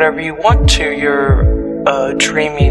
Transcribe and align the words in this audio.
whatever 0.00 0.22
you 0.22 0.34
want 0.34 0.66
to. 0.66 0.96
You're 0.96 1.86
uh, 1.86 2.14
dreaming 2.16 2.69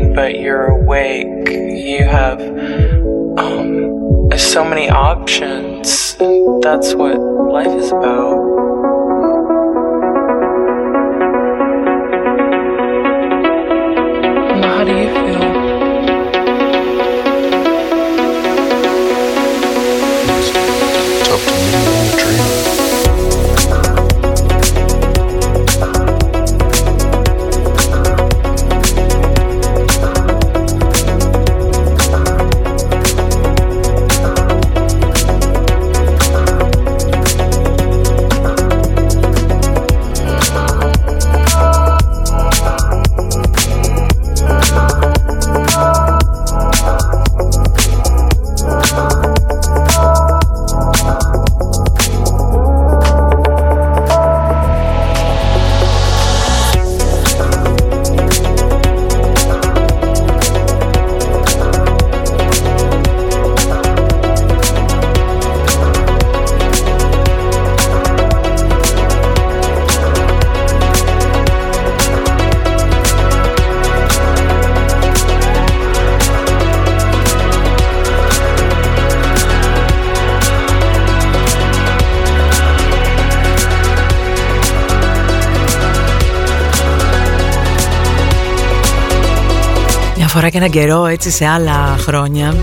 αφορά 90.30 90.50
και 90.50 90.58
έναν 90.58 90.70
καιρό 90.70 91.06
έτσι 91.06 91.30
σε 91.30 91.46
άλλα 91.46 91.96
χρόνια. 92.00 92.56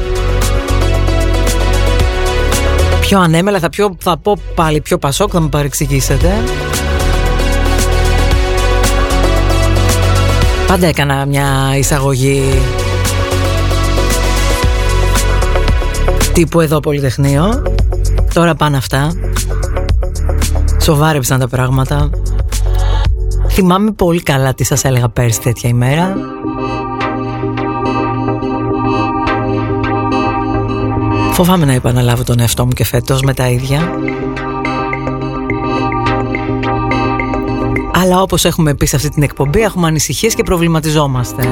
Πιο 3.00 3.20
ανέμελα 3.20 3.58
θα, 3.58 3.68
πιο, 3.68 3.96
θα 3.98 4.18
πω 4.18 4.36
πάλι 4.54 4.80
πιο 4.80 4.98
πασόκ 4.98 5.30
θα 5.32 5.40
με 5.40 5.48
παρεξηγήσετε. 5.48 6.32
Πάντα 10.66 10.86
έκανα 10.86 11.26
μια 11.26 11.74
εισαγωγή 11.78 12.42
τύπου 16.32 16.60
εδώ 16.60 16.80
Πολυτεχνείο 16.80 17.62
Τώρα 18.34 18.54
πάνε 18.54 18.76
αυτά. 18.76 19.12
Σοβάρεψαν 20.80 21.40
τα 21.40 21.48
πράγματα. 21.48 22.10
Θυμάμαι 23.48 23.92
πολύ 23.92 24.22
καλά 24.22 24.54
τι 24.54 24.64
σας 24.64 24.84
έλεγα 24.84 25.08
πέρσι 25.08 25.40
τέτοια 25.40 25.68
ημέρα 25.68 26.14
Φοβάμαι 31.36 31.64
να 31.64 31.72
επαναλάβω 31.72 32.24
τον 32.24 32.40
εαυτό 32.40 32.64
μου 32.64 32.72
και 32.72 32.84
φέτος 32.84 33.22
με 33.22 33.34
τα 33.34 33.48
ίδια. 33.48 33.90
Αλλά 37.92 38.22
όπως 38.22 38.44
έχουμε 38.44 38.74
πει 38.74 38.86
σε 38.86 38.96
αυτή 38.96 39.08
την 39.08 39.22
εκπομπή 39.22 39.60
έχουμε 39.60 39.86
ανησυχίες 39.86 40.34
και 40.34 40.42
προβληματιζόμαστε. 40.42 41.48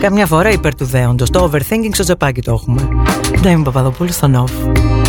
Καμιά 0.00 0.26
φορά 0.26 0.50
υπέρ 0.50 0.74
του 0.74 0.84
δέοντος. 0.84 1.30
Το 1.30 1.50
overthinking 1.52 1.90
στο 1.92 2.02
τζεπάκι 2.02 2.42
το 2.42 2.52
έχουμε. 2.52 2.88
Δεν 3.36 3.52
είμαι 3.52 3.62
Παπαδοπούλου 3.62 4.12
στον 4.12 4.44
off 4.44 4.99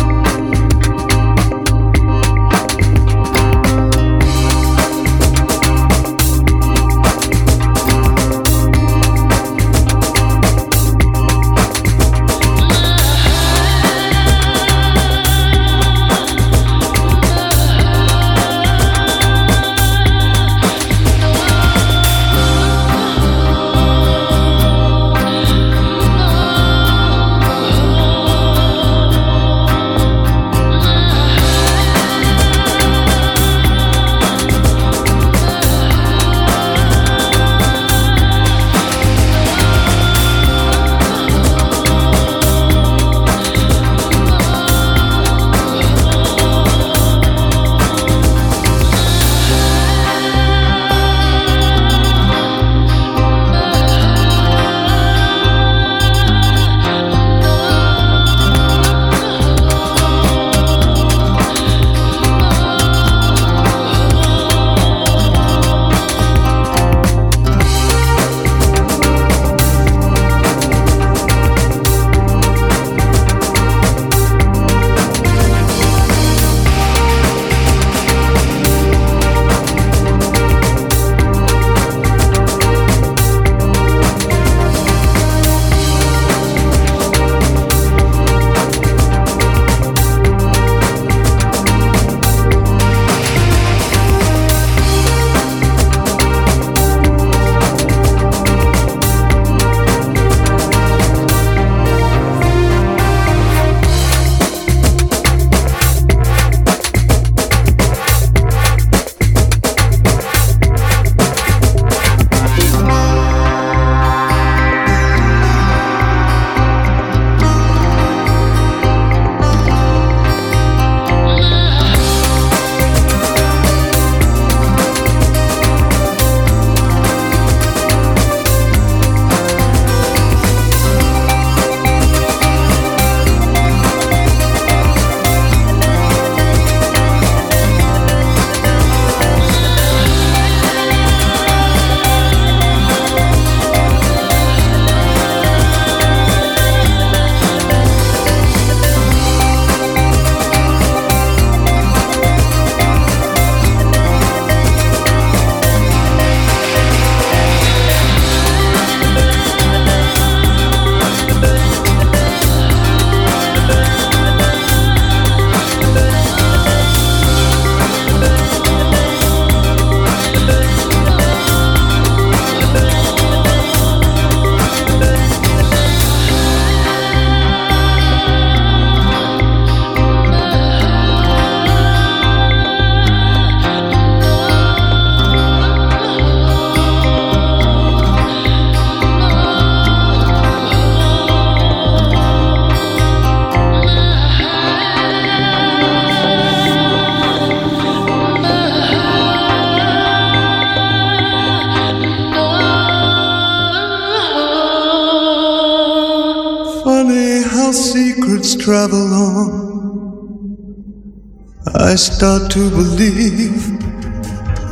start 212.22 212.48
to 212.52 212.70
believe 212.70 213.66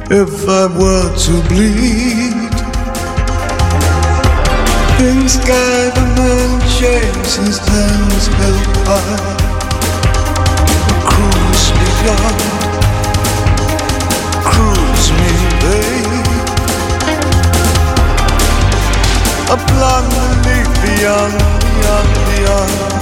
if 0.08 0.48
I 0.48 0.66
were 0.78 1.10
to 1.24 1.34
bleed. 1.48 2.54
In 5.02 5.28
sky 5.28 5.90
the 5.96 6.04
man 6.14 6.60
shakes 6.78 7.34
his 7.42 7.58
hands 7.58 8.26
held 8.38 8.66
high 8.86 9.36
cruise 11.10 11.66
me 11.78 11.88
young 12.06 12.40
cruise 14.50 15.08
me 15.18 15.32
babe. 15.60 16.30
A 19.50 19.56
blonde 19.66 20.54
beyond 20.84 21.34
beyond 21.66 22.10
beyond 22.30 22.99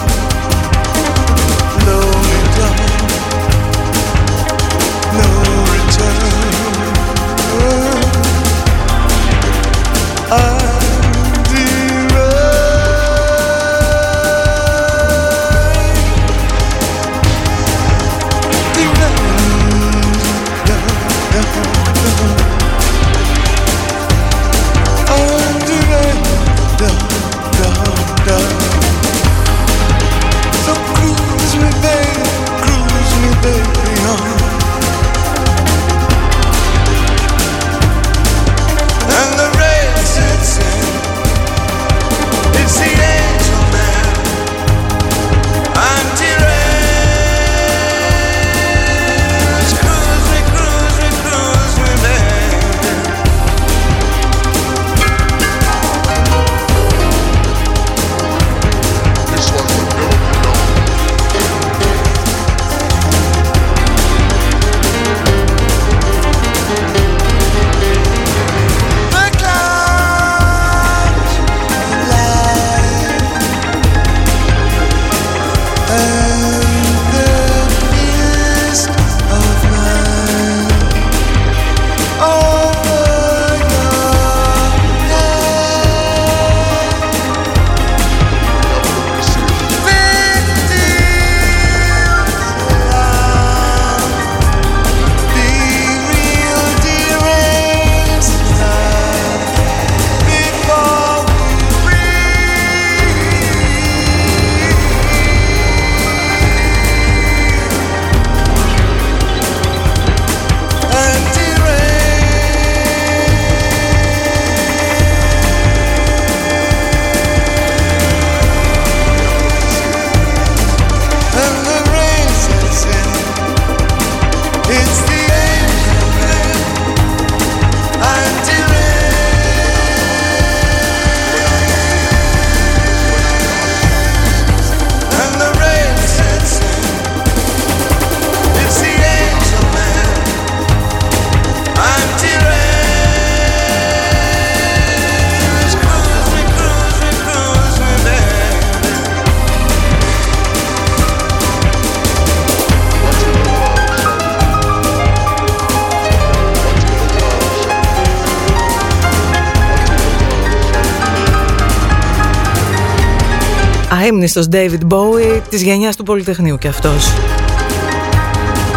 αείμνηστος 164.19 164.47
David 164.51 164.93
Bowie 164.95 165.41
της 165.49 165.63
γενιάς 165.63 165.97
του 165.97 166.03
Πολυτεχνείου 166.03 166.59
και 166.59 166.69
αυτός. 166.69 167.13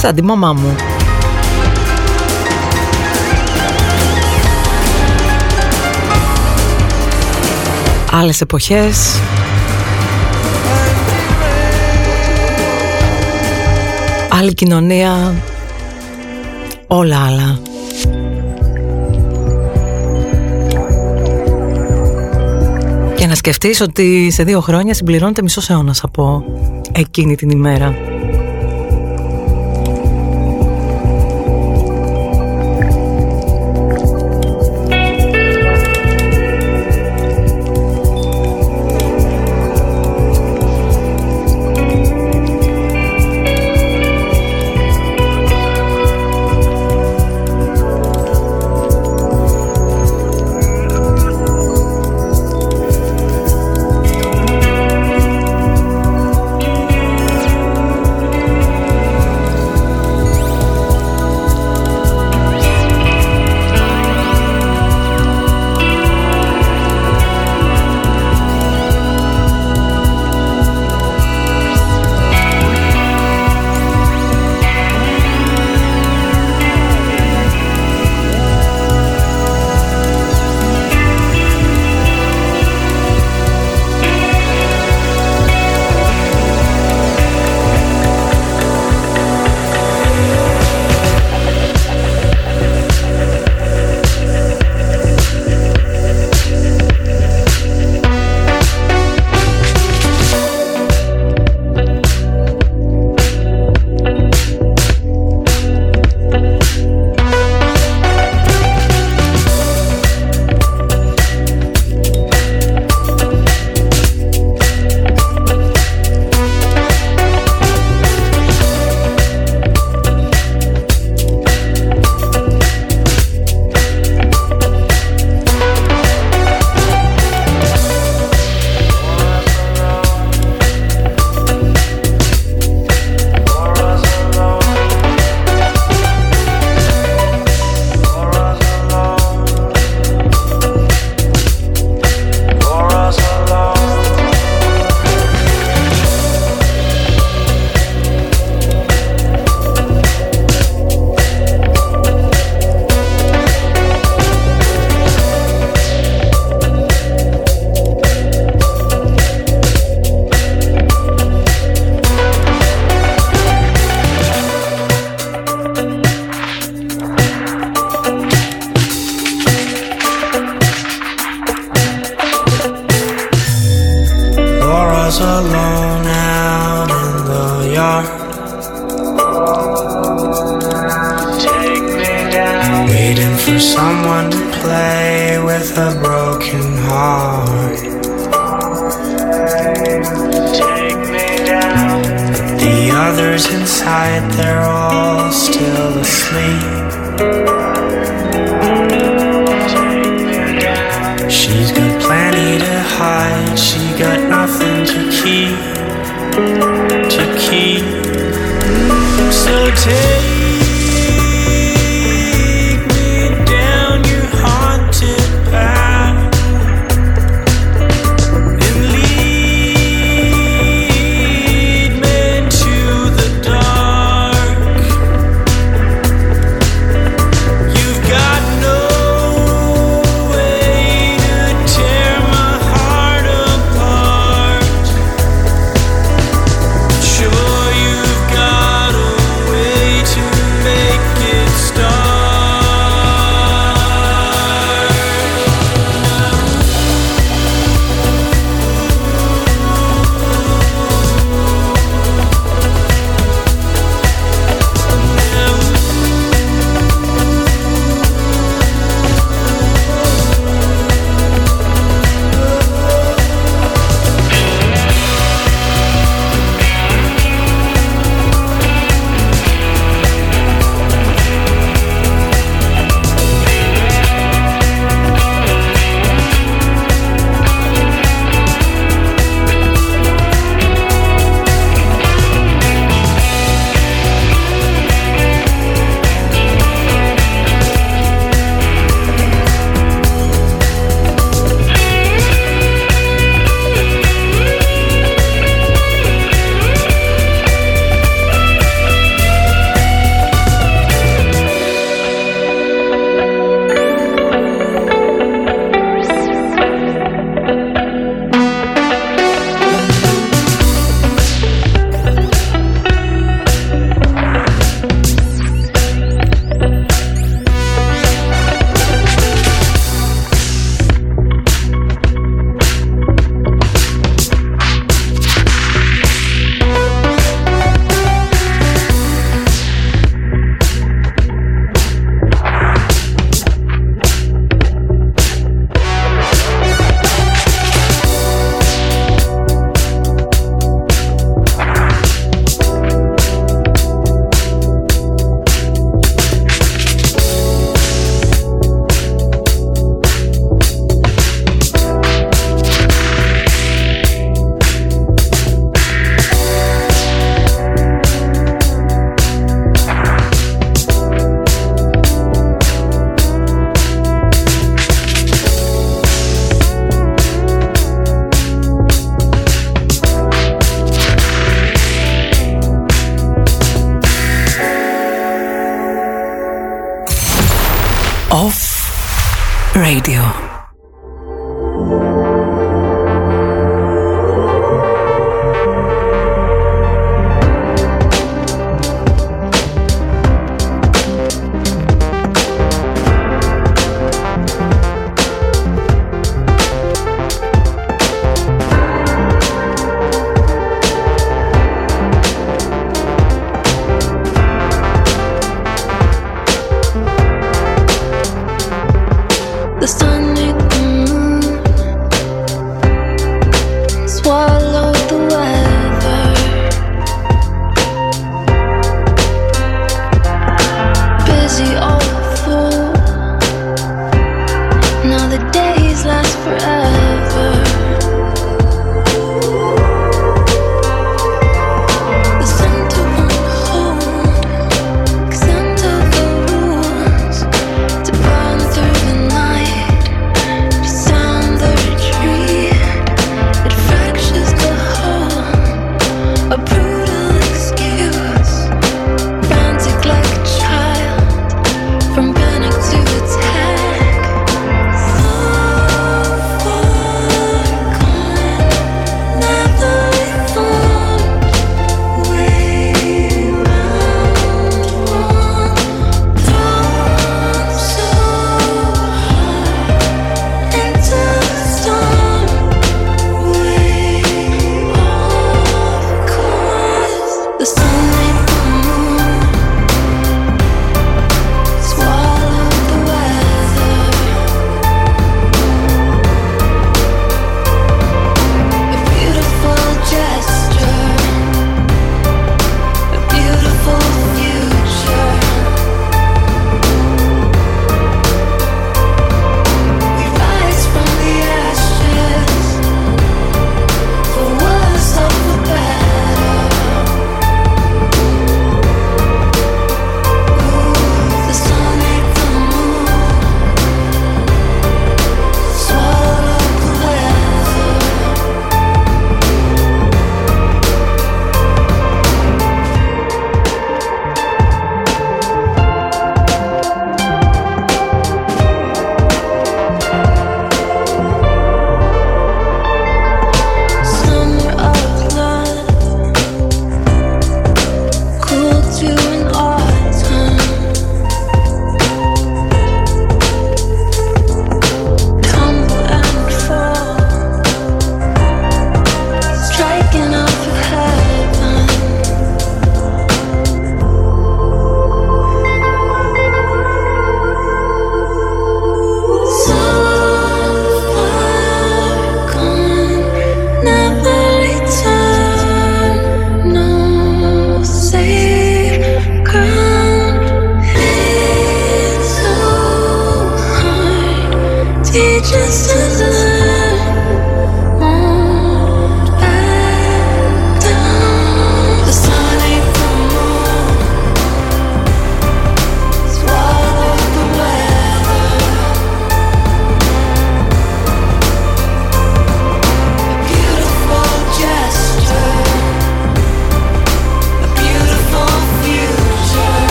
Σαν 0.00 0.14
τη 0.14 0.22
μαμά 0.22 0.52
μου. 0.52 0.76
Άλλες 8.10 8.40
εποχές 8.40 9.20
Άλλη 14.28 14.54
κοινωνία 14.54 15.34
Όλα 16.86 17.24
άλλα 17.26 17.63
σκεφτείς 23.44 23.80
ότι 23.80 24.30
σε 24.30 24.44
δύο 24.44 24.60
χρόνια 24.60 24.94
συμπληρώνεται 24.94 25.42
μισός 25.42 25.70
αιώνας 25.70 26.02
από 26.04 26.44
εκείνη 26.92 27.36
την 27.36 27.50
ημέρα; 27.50 27.94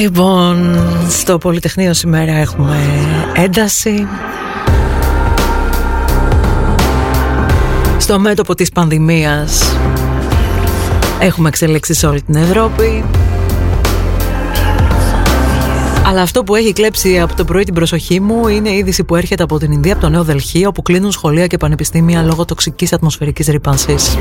Λοιπόν, 0.00 0.78
στο 1.08 1.38
Πολυτεχνείο 1.38 1.94
σήμερα 1.94 2.32
έχουμε 2.32 2.76
ένταση 3.34 4.06
Στο 7.98 8.18
μέτωπο 8.18 8.54
της 8.54 8.70
πανδημίας 8.70 9.76
έχουμε 11.20 11.48
εξελίξεις 11.48 11.98
σε 11.98 12.06
όλη 12.06 12.22
την 12.22 12.34
Ευρώπη 12.34 13.04
αλλά 16.06 16.22
αυτό 16.22 16.44
που 16.44 16.54
έχει 16.54 16.72
κλέψει 16.72 17.20
από 17.20 17.34
το 17.34 17.44
πρωί 17.44 17.64
την 17.64 17.74
προσοχή 17.74 18.20
μου 18.20 18.48
είναι 18.48 18.68
η 18.68 18.76
είδηση 18.76 19.04
που 19.04 19.16
έρχεται 19.16 19.42
από 19.42 19.58
την 19.58 19.72
Ινδία, 19.72 19.92
από 19.92 20.00
το 20.02 20.08
Νέο 20.08 20.24
Δελχή, 20.24 20.66
όπου 20.66 20.82
κλείνουν 20.82 21.12
σχολεία 21.12 21.46
και 21.46 21.56
πανεπιστήμια 21.56 22.22
λόγω 22.22 22.44
τοξικής 22.44 22.92
ατμοσφαιρικής 22.92 23.46
ρήπανσης. 23.46 24.16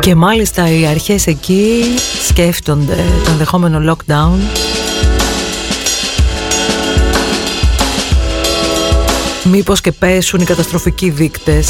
Και 0.00 0.14
μάλιστα 0.14 0.70
οι 0.70 0.86
αρχές 0.86 1.26
εκεί 1.26 1.84
σκέφτονται 2.28 3.04
το 3.24 3.30
ενδεχόμενο 3.30 3.94
lockdown. 3.94 4.38
Μήπως 9.44 9.80
και 9.80 9.92
πέσουν 9.92 10.40
οι 10.40 10.44
καταστροφικοί 10.44 11.10
δείκτες 11.10 11.68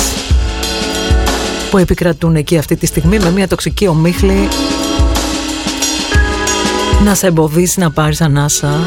που 1.70 1.78
επικρατούν 1.78 2.36
εκεί 2.36 2.58
αυτή 2.58 2.76
τη 2.76 2.86
στιγμή 2.86 3.18
με 3.18 3.30
μια 3.30 3.48
τοξική 3.48 3.86
ομίχλη. 3.86 4.48
Να 7.04 7.14
σε 7.14 7.26
εμποδίσει 7.26 7.80
να 7.80 7.90
πάρεις 7.90 8.20
ανάσα 8.20 8.80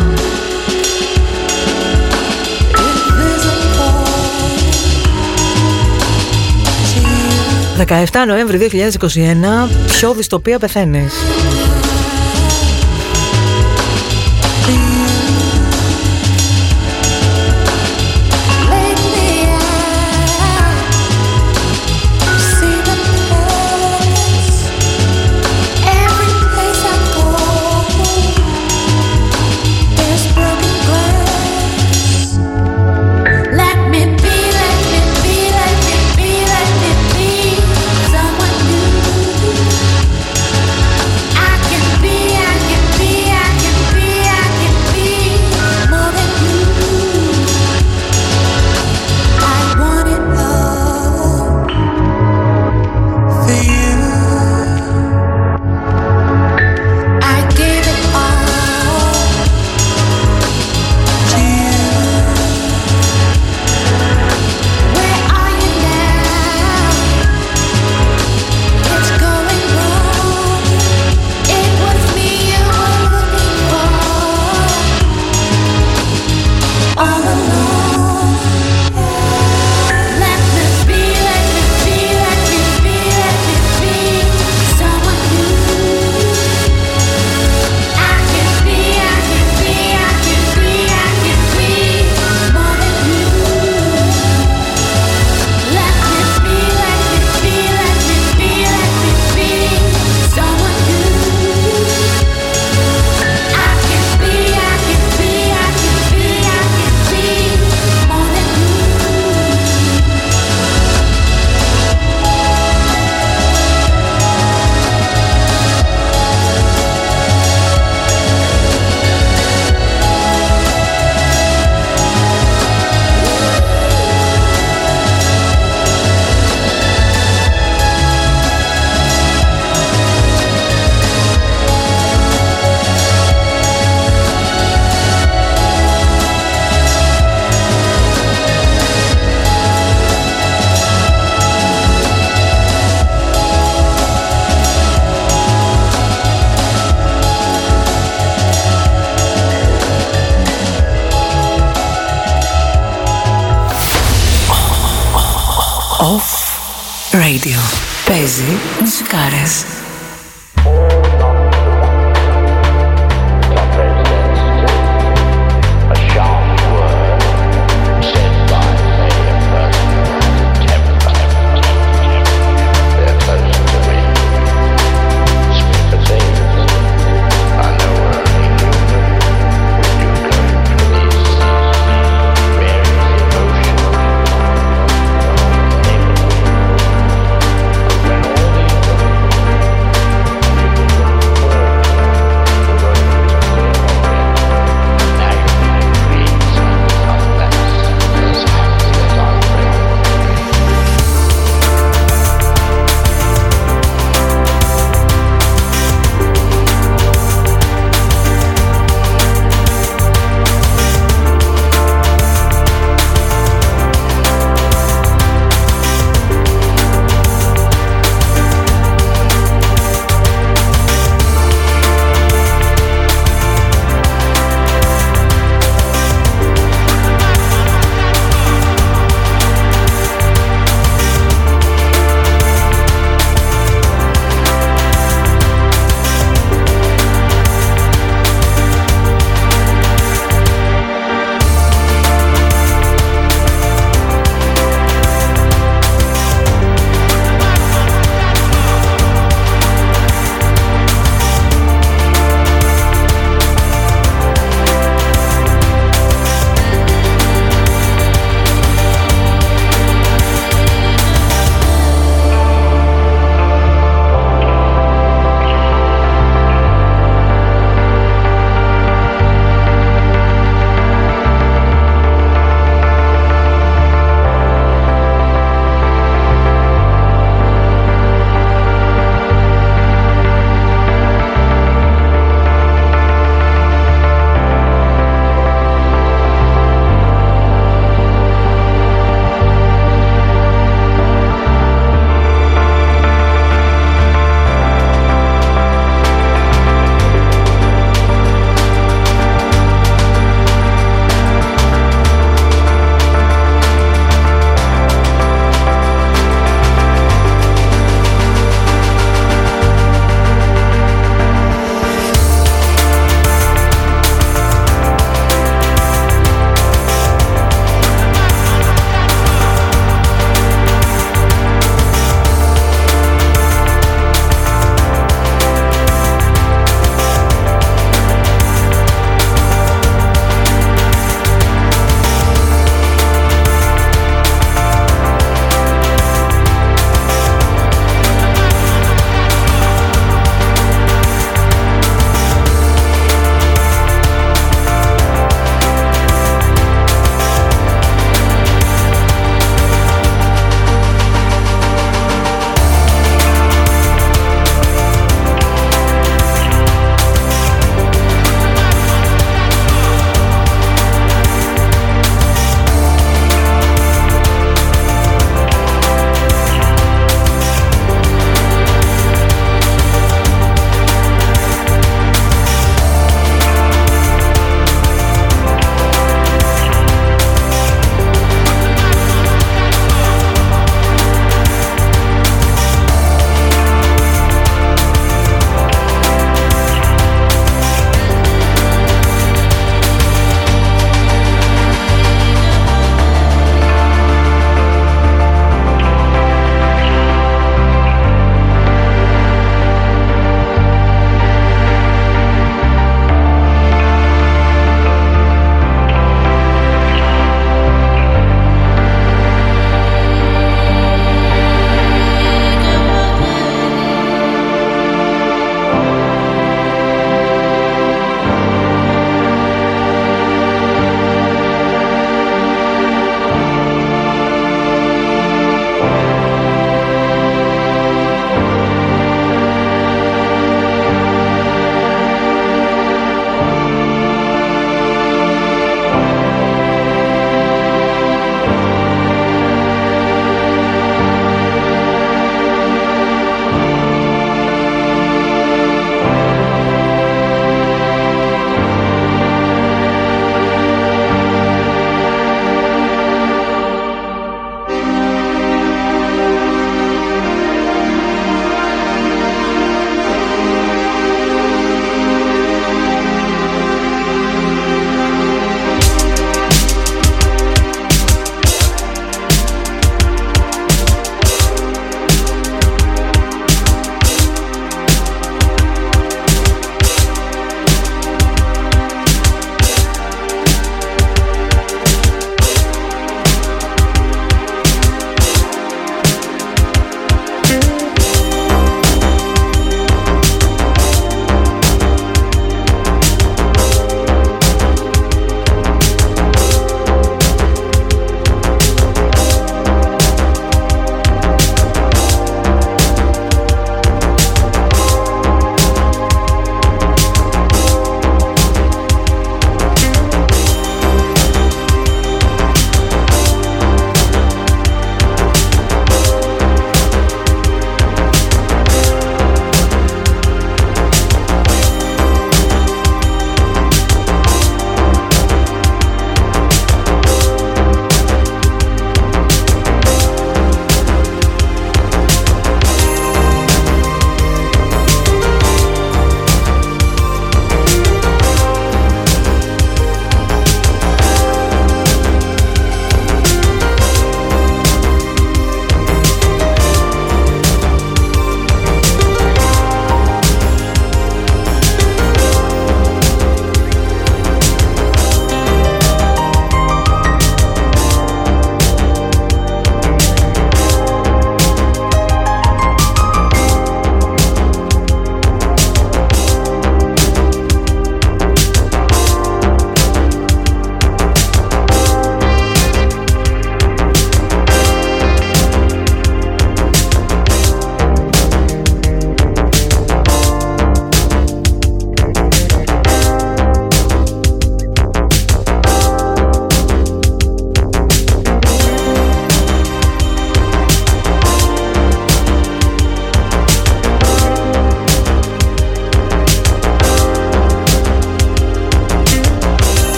17 7.77 8.23
Νοέμβρη 8.27 8.69
2021 8.71 9.15
Ποιο 9.87 10.13
δυστοπία 10.13 10.59
πεθαίνεις 10.59 11.13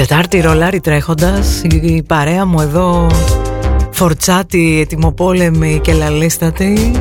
Τετάρτη 0.00 0.40
ρολάρι 0.40 0.80
τρέχοντας. 0.80 1.62
Η 1.62 2.02
παρέα 2.02 2.46
μου 2.46 2.60
εδώ 2.60 3.06
Φορτσάτη, 3.90 4.80
ετοιμοπόλεμη 4.80 5.80
και 5.82 5.92
λαλίστατη. 5.92 6.92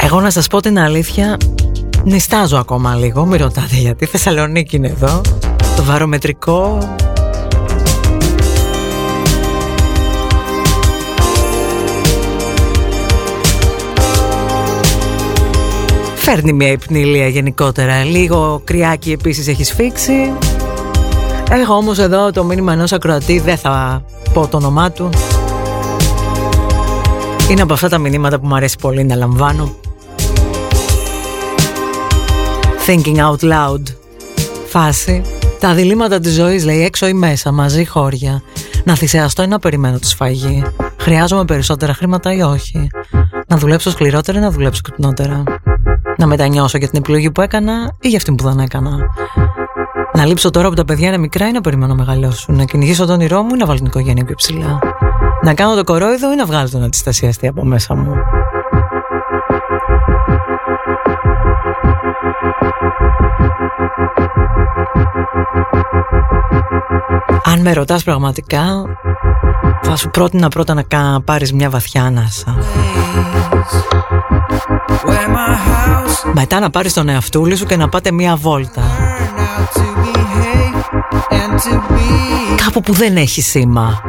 Εγώ 0.00 0.20
να 0.20 0.30
σας 0.30 0.46
πω 0.46 0.60
την 0.60 0.78
αλήθεια 0.78 1.36
Νιστάζω 2.04 2.56
ακόμα 2.56 2.94
λίγο 2.94 3.24
Μην 3.24 3.40
ρωτάτε 3.40 3.76
γιατί 3.76 4.06
Θεσσαλονίκη 4.06 4.76
είναι 4.76 4.88
εδώ. 4.88 5.20
Το 5.76 5.82
βαρομετρικό 5.82 6.78
Φέρνει 16.24 16.52
μια 16.52 16.70
υπνηλία 16.70 17.28
γενικότερα. 17.28 18.04
Λίγο 18.04 18.60
κρυάκι 18.64 19.12
επίσης 19.12 19.48
έχεις 19.48 19.68
σφίξει. 19.68 20.32
Έχω 21.50 21.74
όμως 21.74 21.98
εδώ 21.98 22.30
το 22.30 22.44
μήνυμα 22.44 22.72
ενός 22.72 22.92
ακροατή, 22.92 23.38
δεν 23.38 23.56
θα 23.56 24.04
πω 24.32 24.48
το 24.48 24.56
όνομά 24.56 24.90
του. 24.90 25.10
Είναι 27.50 27.62
από 27.62 27.72
αυτά 27.72 27.88
τα 27.88 27.98
μηνύματα 27.98 28.40
που 28.40 28.46
μου 28.46 28.54
αρέσει 28.54 28.76
πολύ 28.80 29.04
να 29.04 29.14
λαμβάνω. 29.14 29.74
Thinking 32.86 33.16
out 33.16 33.40
loud. 33.40 33.82
Φάση. 34.66 35.22
Τα 35.60 35.74
διλήμματα 35.74 36.20
της 36.20 36.34
ζωής 36.34 36.64
λέει 36.64 36.84
έξω 36.84 37.06
ή 37.06 37.12
μέσα, 37.12 37.52
μαζί 37.52 37.86
χώρια. 37.86 38.42
Να 38.84 38.94
θυσιαστώ 38.94 39.42
ή 39.42 39.46
να 39.46 39.58
περιμένω 39.58 39.98
τη 39.98 40.06
σφαγή. 40.06 40.62
Χρειάζομαι 41.00 41.44
περισσότερα 41.44 41.94
χρήματα 41.94 42.32
ή 42.32 42.42
όχι. 42.42 42.86
Να 43.46 43.56
δουλέψω 43.56 43.90
σκληρότερα 43.90 44.38
ή 44.38 44.40
να 44.40 44.50
δουλέψω 44.50 44.80
κουτνότερα 44.88 45.42
να 46.16 46.26
μετανιώσω 46.26 46.78
για 46.78 46.88
την 46.88 46.98
επιλογή 46.98 47.30
που 47.30 47.40
έκανα 47.40 47.96
ή 48.00 48.08
για 48.08 48.16
αυτή 48.16 48.32
που 48.34 48.44
δεν 48.44 48.58
έκανα. 48.58 48.90
Να 50.12 50.24
λείψω 50.24 50.50
τώρα 50.50 50.68
που 50.68 50.74
τα 50.74 50.84
παιδιά 50.84 51.08
είναι 51.08 51.18
μικρά 51.18 51.48
ή 51.48 51.52
να 51.52 51.60
περιμένω 51.60 51.94
να 51.94 52.04
μεγαλώσουν. 52.04 52.56
Να 52.56 52.64
κυνηγήσω 52.64 53.06
τον 53.06 53.14
όνειρό 53.14 53.42
μου 53.42 53.54
ή 53.54 53.58
να 53.58 53.66
βάλω 53.66 53.78
την 53.78 53.86
οικογένεια 53.86 54.24
πιο 54.24 54.34
ψηλά. 54.34 54.78
Να 55.42 55.54
κάνω 55.54 55.74
το 55.74 55.84
κορόιδο 55.84 56.32
ή 56.32 56.36
να 56.36 56.44
βγάλω 56.44 56.70
τον 56.70 56.82
αντιστασιαστή 56.82 57.46
από 57.46 57.64
μέσα 57.64 57.94
μου. 57.94 58.14
Αν 67.44 67.60
με 67.60 67.72
ρωτάς 67.72 68.04
πραγματικά 68.04 68.62
θα 69.82 69.96
σου 69.96 70.10
πρότεινα 70.10 70.48
πρώτα 70.48 70.74
να 70.74 71.20
πάρεις 71.20 71.52
μια 71.52 71.70
βαθιά 71.70 72.02
ανάσα 72.02 72.56
μετά 76.32 76.60
να 76.60 76.70
πάρεις 76.70 76.92
τον 76.92 77.08
εαυτούλη 77.08 77.56
σου 77.56 77.66
και 77.66 77.76
να 77.76 77.88
πάτε 77.88 78.12
μία 78.12 78.36
βόλτα. 78.36 78.82
Κάπου 82.64 82.80
που 82.80 82.92
δεν 82.92 83.16
έχει 83.16 83.42
σήμα. 83.42 84.00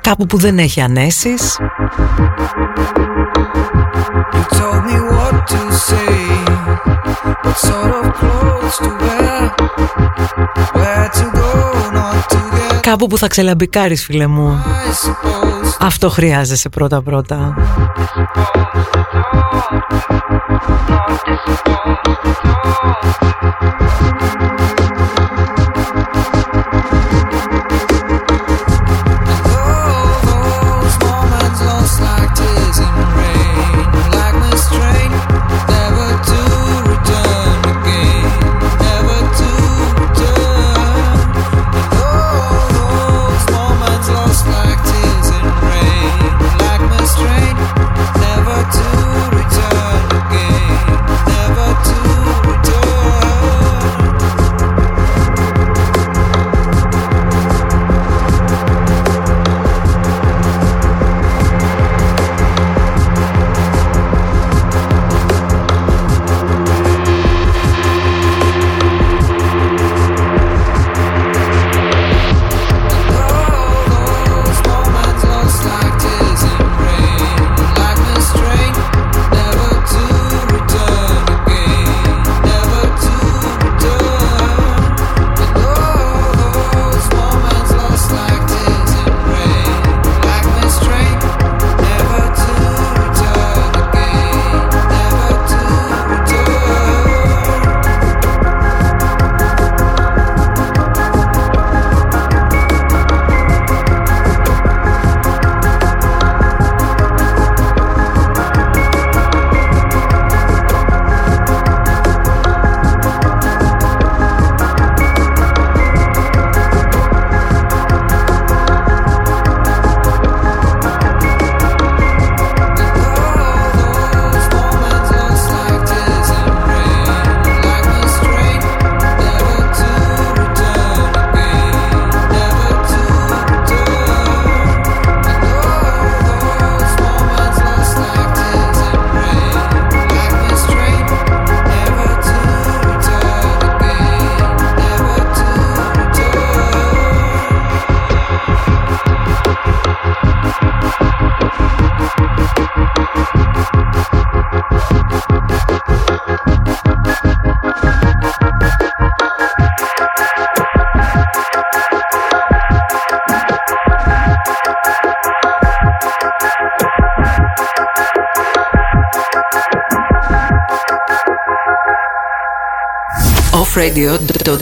Κάπου 0.00 0.26
που 0.26 0.38
δεν 0.38 0.58
έχει 0.58 0.80
ανέσεις 0.80 1.58
Κάπου 12.98 13.08
που 13.08 13.18
θα 13.18 13.26
ξελαμπικάρεις 13.26 14.04
φίλε 14.04 14.26
μου. 14.26 14.62
Αυτό 15.80 16.08
χρειάζεσαι 16.08 16.68
πρώτα 16.68 17.02
πρώτα 17.02 17.54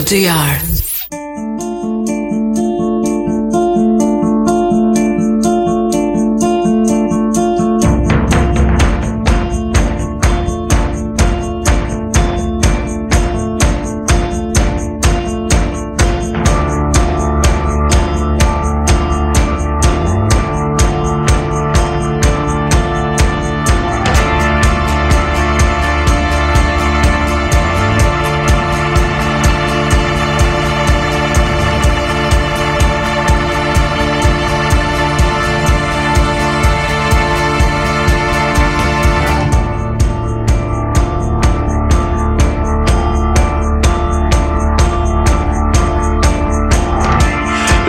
The 0.04 0.63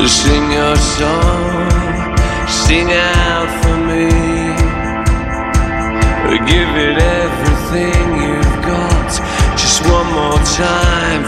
Sing 0.07 0.51
your 0.51 0.75
song, 0.75 2.17
sing 2.47 2.91
out 2.91 3.49
for 3.61 3.77
me. 3.89 4.05
Give 6.45 6.69
it 6.77 6.97
everything 7.01 8.21
you've 8.21 8.61
got, 8.63 9.09
just 9.57 9.81
one 9.89 10.13
more 10.13 10.39
time 10.55 11.23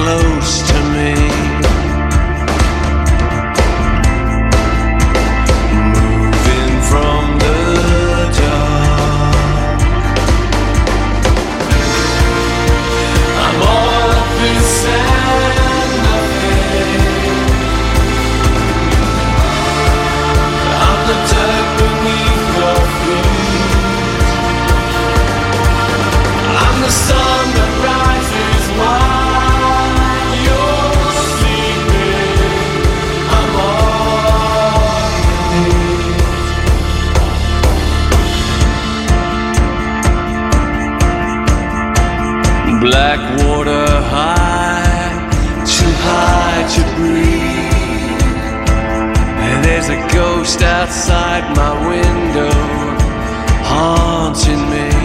close 0.00 0.49
Black 42.90 43.20
water 43.44 43.86
high, 44.02 45.30
too 45.64 45.92
high 46.08 46.62
to 46.74 46.82
breathe. 46.96 48.20
And 49.46 49.64
there's 49.64 49.90
a 49.90 50.00
ghost 50.12 50.60
outside 50.62 51.44
my 51.54 51.72
window, 51.88 52.50
haunting 53.62 54.68
me. 54.70 54.99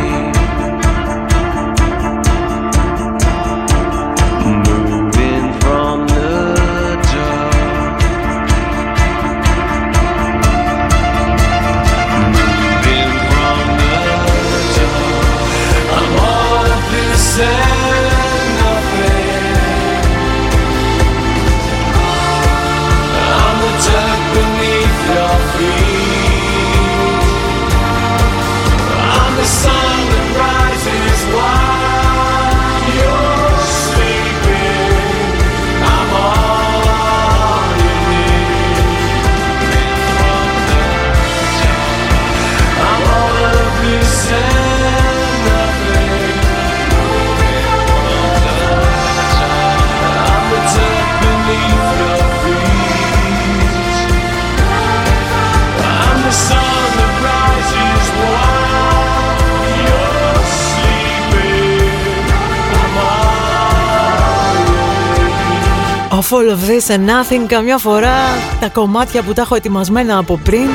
Of 66.26 66.34
all 66.34 66.50
of 66.50 66.60
this 66.68 66.96
and 66.96 67.06
nothing 67.06 67.48
Καμιά 67.48 67.78
φορά 67.78 68.16
τα 68.60 68.70
κομμάτια 68.70 69.22
που 69.22 69.34
τα 69.34 69.42
έχω 69.42 69.56
ετοιμασμένα 69.56 70.18
από 70.18 70.40
πριν 70.44 70.68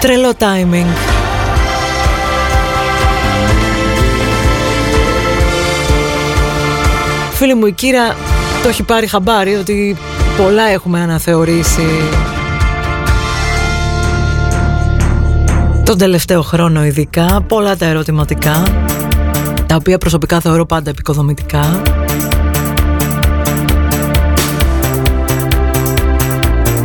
Τρελό 0.00 0.32
timing 0.38 0.86
Φίλη 7.32 7.54
μου 7.54 7.66
η 7.66 7.72
Κύρα 7.72 8.16
το 8.62 8.68
έχει 8.68 8.82
πάρει 8.82 9.06
χαμπάρι 9.06 9.54
ότι 9.54 9.96
πολλά 10.36 10.62
έχουμε 10.62 11.00
αναθεωρήσει 11.00 11.86
τον 15.84 15.98
τελευταίο 15.98 16.42
χρόνο 16.42 16.84
ειδικά, 16.84 17.44
πολλά 17.48 17.76
τα 17.76 17.86
ερωτηματικά 17.86 18.62
τα 19.70 19.76
οποία 19.76 19.98
προσωπικά 19.98 20.40
θεωρώ 20.40 20.66
πάντα 20.66 20.90
επικοδομητικά. 20.90 21.82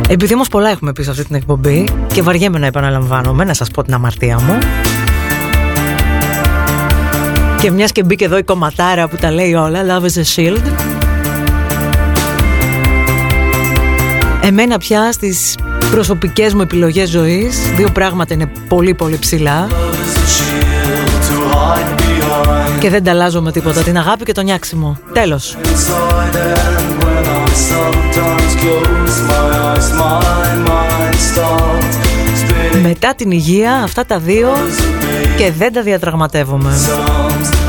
Επειδή 0.08 0.34
όμως 0.34 0.48
πολλά 0.48 0.68
έχουμε 0.68 0.92
πει 0.92 1.02
σε 1.02 1.10
αυτή 1.10 1.24
την 1.24 1.34
εκπομπή 1.34 1.88
και 2.12 2.22
βαριέμαι 2.22 2.58
να 2.58 2.66
επαναλαμβάνομαι, 2.66 3.44
να 3.44 3.54
σας 3.54 3.70
πω 3.70 3.82
την 3.82 3.94
αμαρτία 3.94 4.40
μου 4.40 4.58
και 7.60 7.70
μιας 7.70 7.92
και 7.92 8.02
μπήκε 8.02 8.24
εδώ 8.24 8.38
η 8.38 8.42
κομματάρα 8.42 9.08
που 9.08 9.16
τα 9.16 9.30
λέει 9.30 9.54
όλα, 9.54 9.80
Love 9.88 10.04
is 10.04 10.22
a 10.22 10.24
shield 10.36 10.62
Εμένα 14.42 14.78
πια 14.78 15.12
στις 15.12 15.54
προσωπικές 15.90 16.54
μου 16.54 16.60
επιλογές 16.60 17.08
ζωής 17.08 17.58
δύο 17.76 17.88
πράγματα 17.92 18.34
είναι 18.34 18.50
πολύ 18.68 18.94
πολύ 18.94 19.18
ψηλά 19.18 19.68
και 22.80 22.90
δεν 22.90 23.04
τα 23.04 23.10
αλλάζω 23.10 23.42
με 23.42 23.52
τίποτα. 23.52 23.82
Την 23.82 23.98
αγάπη 23.98 24.24
και 24.24 24.32
το 24.32 24.42
νιάξιμο. 24.42 24.98
Τέλος. 25.12 25.56
Μετά 32.82 33.14
την 33.14 33.30
υγεία, 33.30 33.72
αυτά 33.84 34.06
τα 34.06 34.18
δύο 34.18 34.52
και 35.36 35.52
δεν 35.58 35.72
τα 35.72 35.82
διατραγματεύομαι. 35.82 36.70
Sometimes 36.86 37.66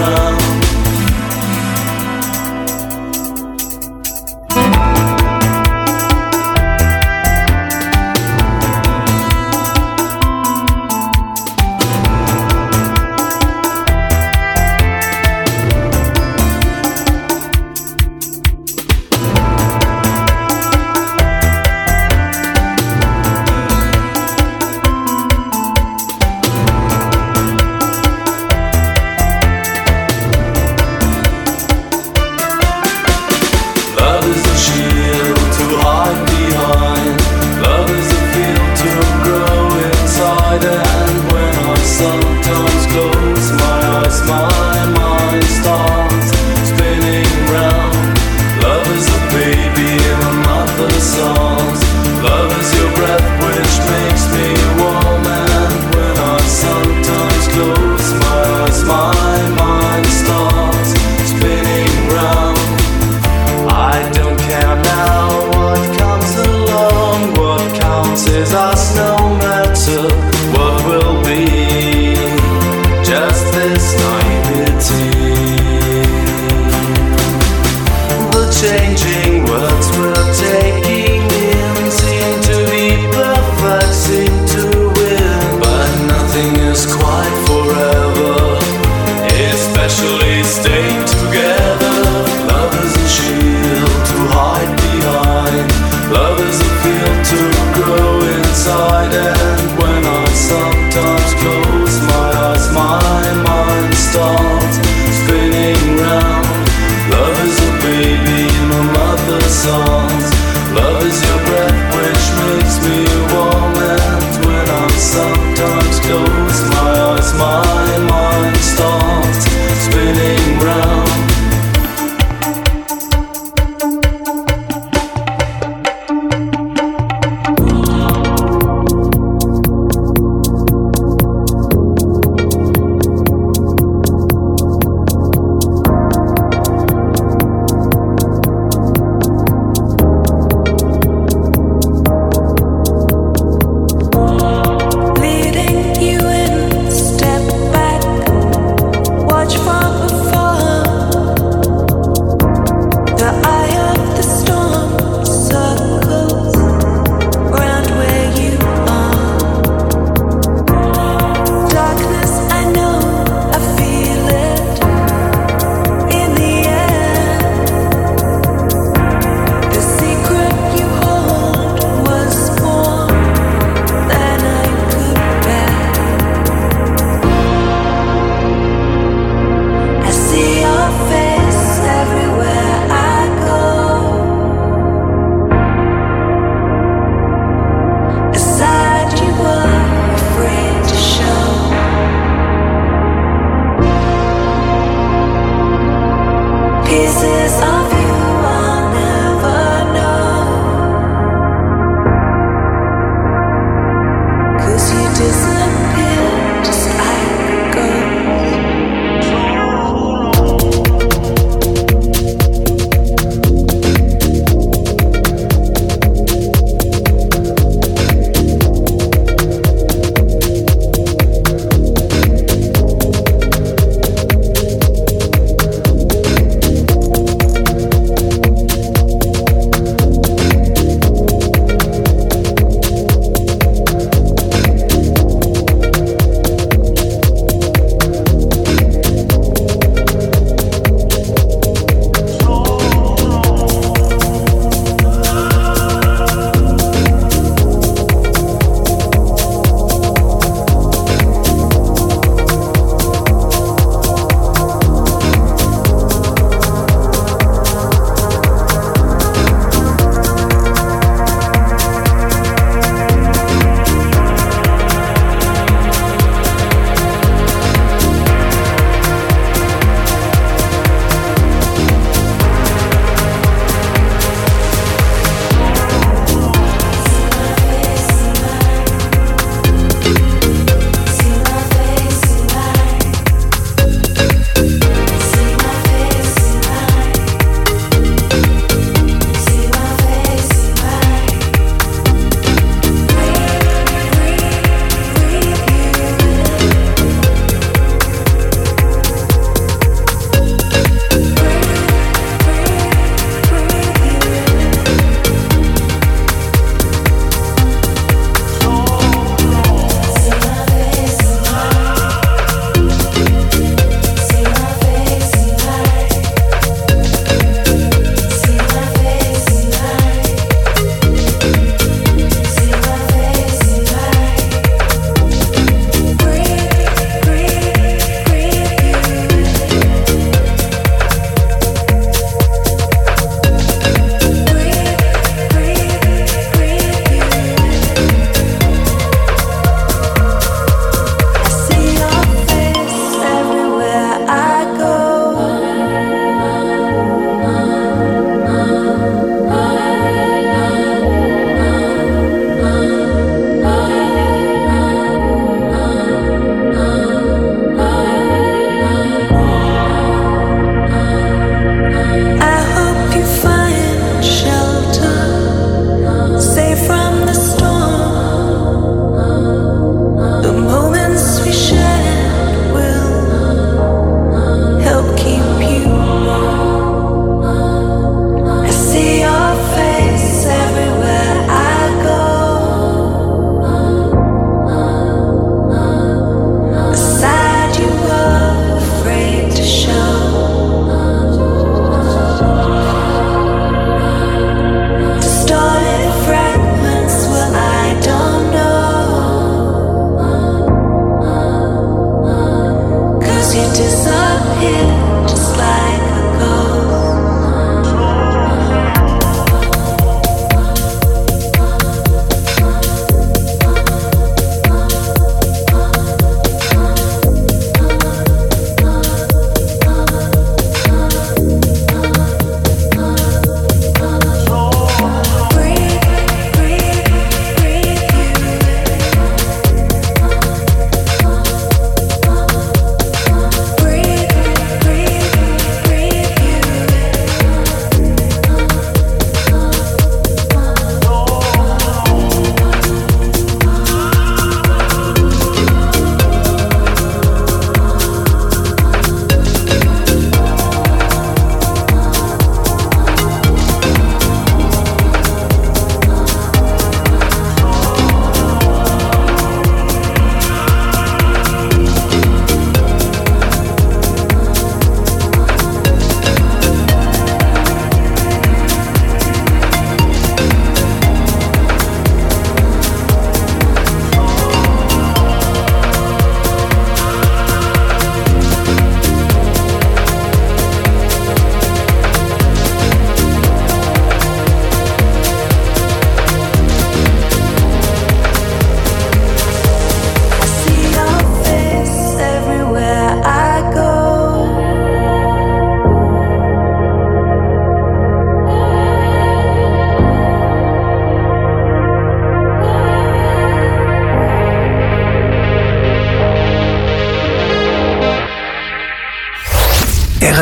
love. 0.00 0.27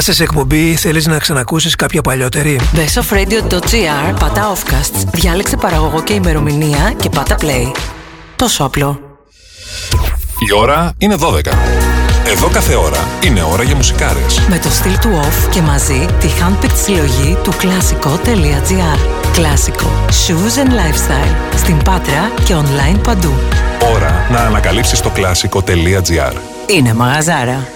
Έχασε 0.09 0.23
εκπομπή, 0.23 0.75
θέλεις 0.75 1.07
να 1.07 1.19
ξανακούσεις 1.19 1.75
κάποια 1.75 2.03
παλιότερη; 2.03 2.61
Μπε 2.75 2.85
radio.gr, 3.11 4.19
πατά 4.19 4.53
offcasts, 4.53 5.05
διάλεξε 5.13 5.57
παραγωγό 5.57 6.03
και 6.03 6.13
ημερομηνία 6.13 6.95
και 6.97 7.09
πάτα 7.09 7.37
play. 7.41 7.73
Τόσο 8.37 8.65
απλό. 8.65 9.01
Η 10.49 10.53
ώρα 10.55 10.93
είναι 10.99 11.17
12. 11.21 11.41
Εδώ 12.27 12.49
κάθε 12.49 12.75
ώρα 12.75 13.09
είναι 13.25 13.43
ώρα 13.43 13.63
για 13.63 13.77
μουσικάρες. 13.77 14.41
Με 14.49 14.59
το 14.59 14.69
στυλ 14.69 14.99
του 14.99 15.21
off 15.23 15.51
και 15.51 15.61
μαζί 15.61 16.07
τη 16.21 16.29
handpicked 16.41 16.77
συλλογή 16.85 17.37
του 17.43 17.53
κλασικό.gr. 17.59 18.99
Κλασικό. 19.33 19.91
Shoes 20.09 20.65
and 20.65 20.71
lifestyle. 20.71 21.57
Στην 21.57 21.83
Πάτρα 21.83 22.31
και 22.45 22.55
online 22.55 23.01
παντού. 23.03 23.33
Ώρα 23.95 24.27
να 24.31 24.39
ανακαλύψεις 24.39 25.01
το 25.01 25.11
κλασικό.gr. 25.11 26.33
Είναι 26.67 26.95
μαγαζάρα. 26.95 27.76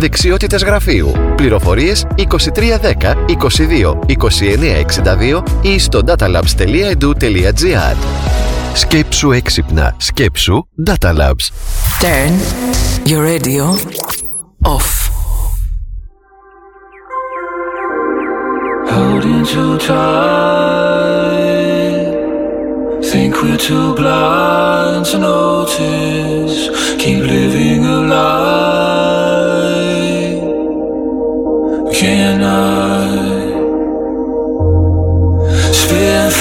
δεξιότητες 0.00 0.62
γραφείου. 0.62 1.12
Πληροφορίες 1.36 2.06
2310 2.16 2.24
22 3.26 3.98
2962 4.06 5.42
ή 5.62 5.78
στο 5.78 6.00
datalabs.edu.gr 6.06 7.96
Σκέψου 8.74 9.30
έξυπνα. 9.32 9.94
Σκέψου 9.96 10.66
Data 10.86 11.14
Labs. 11.16 11.50
Turn 12.02 12.32
your 13.10 13.22
radio 13.32 13.64
off. 14.74 14.90
Holding 18.94 19.44
too 19.52 19.72
tight. 19.88 21.00
Think 23.10 23.32
we're 23.42 23.62
too 23.68 23.88
blind 24.00 25.04
to 25.10 25.18
notice. 25.18 26.56
Keep 27.02 27.20
living 27.34 27.84
a 27.84 27.98
lie. 28.12 28.79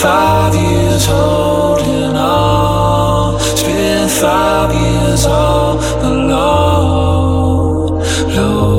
Five 0.01 0.55
years 0.55 1.05
holding 1.05 2.15
on? 2.15 3.39
Spend 3.57 4.09
five 4.09 4.71
years 4.73 5.25
all 5.25 5.77
alone. 6.09 7.99
Lord. 8.35 8.69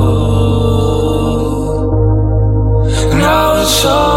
Now 3.13 3.61
it's 3.61 3.85
all 3.85 4.10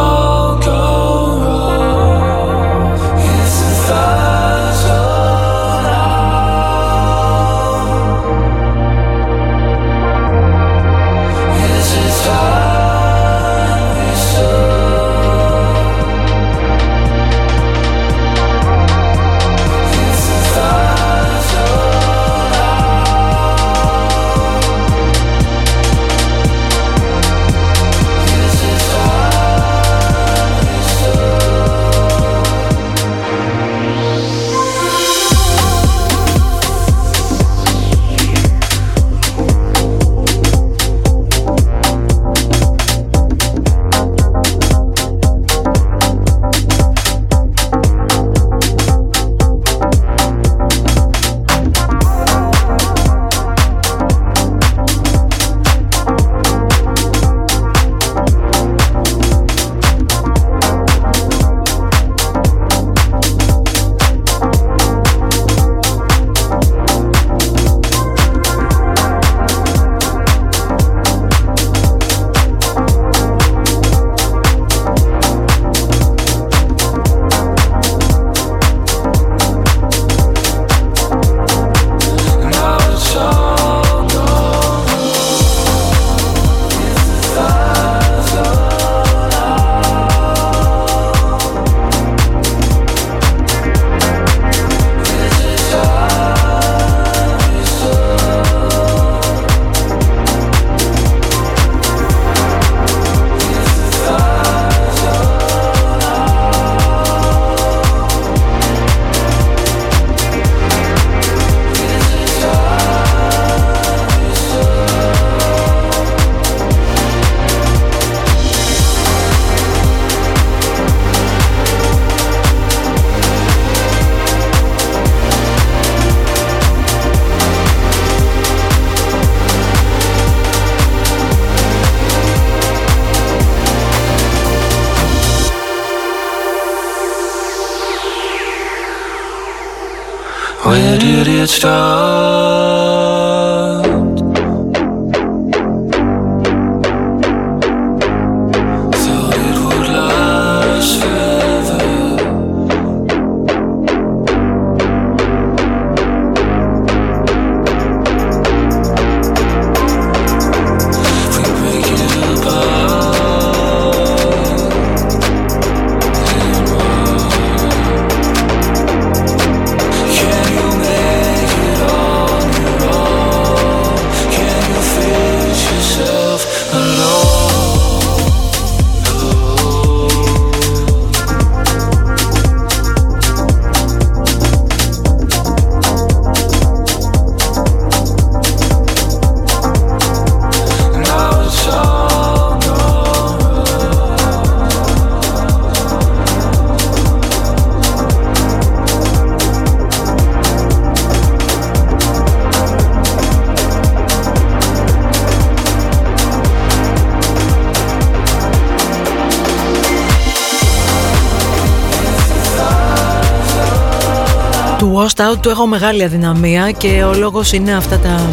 Του 215.14 215.22
Washed 215.22 215.32
Out 215.32 215.38
του 215.40 215.48
έχω 215.48 215.66
μεγάλη 215.66 216.02
αδυναμία 216.02 216.70
και 216.70 217.04
ο 217.04 217.14
λόγος 217.14 217.52
είναι 217.52 217.74
αυτά 217.74 217.98
τα... 217.98 218.28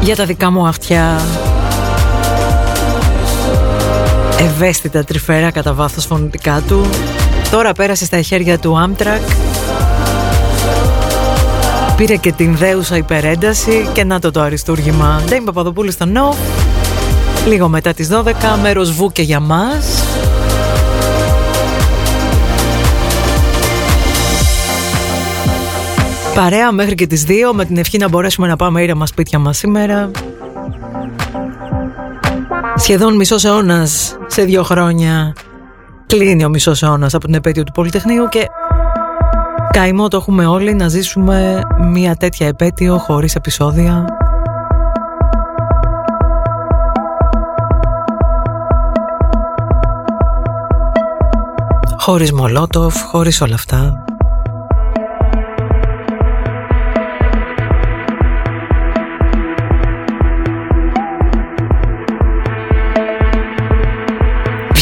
για 0.00 0.16
τα 0.16 0.24
δικά 0.24 0.50
μου 0.50 0.66
αυτιά 0.66 1.20
ευαίσθητα 4.38 5.04
τρυφερά 5.04 5.50
κατά 5.50 5.72
βάθος 5.72 6.06
φωνητικά 6.06 6.62
του. 6.68 6.86
Τώρα 7.50 7.72
πέρασε 7.72 8.04
στα 8.04 8.22
χέρια 8.22 8.58
του 8.58 8.74
Amtrak. 8.86 9.32
Πήρε 11.96 12.16
και 12.16 12.32
την 12.32 12.56
δέουσα 12.56 12.96
υπερένταση 12.96 13.88
και 13.92 14.04
να 14.04 14.18
το 14.20 14.30
το 14.30 14.40
αριστούργημα. 14.40 15.22
Ντέιμ 15.26 15.44
Παπαδοπούλου 15.44 15.90
στο 15.90 16.06
No. 16.14 16.36
Λίγο 17.46 17.68
μετά 17.68 17.92
τις 17.92 18.08
12 18.12 18.32
μέρος 18.62 18.92
βου 18.92 19.12
και 19.12 19.22
για 19.22 19.40
μας 19.40 20.03
Παρέα 26.34 26.72
μέχρι 26.72 26.94
και 26.94 27.06
τις 27.06 27.24
2 27.28 27.30
με 27.54 27.64
την 27.64 27.76
ευχή 27.76 27.98
να 27.98 28.08
μπορέσουμε 28.08 28.46
να 28.46 28.56
πάμε 28.56 28.82
ήρεμα 28.82 29.06
σπίτια 29.06 29.38
μας 29.38 29.58
σήμερα. 29.58 30.10
Σχεδόν 32.76 33.16
μισός 33.16 33.44
αιώνας 33.44 34.16
σε 34.26 34.42
δύο 34.42 34.62
χρόνια 34.62 35.32
κλείνει 36.06 36.44
ο 36.44 36.48
μισός 36.48 36.82
αιώνας 36.82 37.14
από 37.14 37.24
την 37.24 37.34
επέτειο 37.34 37.64
του 37.64 37.72
Πολυτεχνείου 37.72 38.28
και 38.28 38.46
καημό 39.70 40.08
το 40.08 40.16
έχουμε 40.16 40.46
όλοι 40.46 40.74
να 40.74 40.88
ζήσουμε 40.88 41.60
μια 41.92 42.14
τέτοια 42.16 42.46
επέτειο 42.46 42.98
χωρίς 42.98 43.34
επεισόδια. 43.34 44.04
Χωρίς 51.98 52.32
Μολότοφ, 52.32 53.02
χωρίς 53.02 53.40
όλα 53.40 53.54
αυτά 53.54 54.04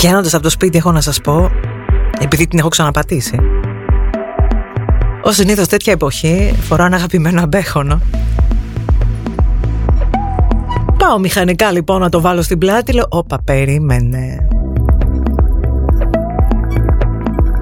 Βγαίνοντας 0.05 0.35
από 0.35 0.43
το 0.43 0.51
σπίτι, 0.51 0.79
έχω 0.79 0.93
να 0.93 1.01
σας 1.01 1.21
πω, 1.21 1.51
επειδή 2.21 2.47
την 2.47 2.59
έχω 2.59 2.69
ξαναπατήσει. 2.69 3.39
Ω 5.23 5.33
συνήθως 5.33 5.69
τέτοια 5.69 5.93
εποχή, 5.93 6.55
φοράω 6.61 6.87
ένα 6.87 6.97
αγαπημένο 6.97 7.43
αμπέχονο. 7.43 8.01
Πάω 10.99 11.19
μηχανικά 11.19 11.73
λοιπόν 11.73 12.01
να 12.01 12.09
το 12.09 12.21
βάλω 12.21 12.43
στην 12.43 12.59
πλάτη, 12.59 12.93
λέω, 12.93 13.07
όπα, 13.09 13.43
περίμενε. 13.45 14.49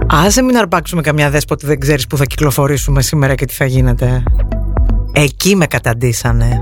Άσε 0.06 0.42
μην 0.42 0.56
αρπάξουμε 0.56 1.02
καμιά 1.02 1.30
δέσποτη 1.30 1.66
δεν 1.66 1.80
ξέρεις 1.80 2.06
που 2.06 2.16
θα 2.16 2.24
κυκλοφορήσουμε 2.24 3.02
σήμερα 3.02 3.34
και 3.34 3.44
τι 3.44 3.54
θα 3.54 3.64
γίνεται. 3.64 4.22
Εκεί 5.12 5.56
με 5.56 5.66
καταντήσανε. 5.66 6.58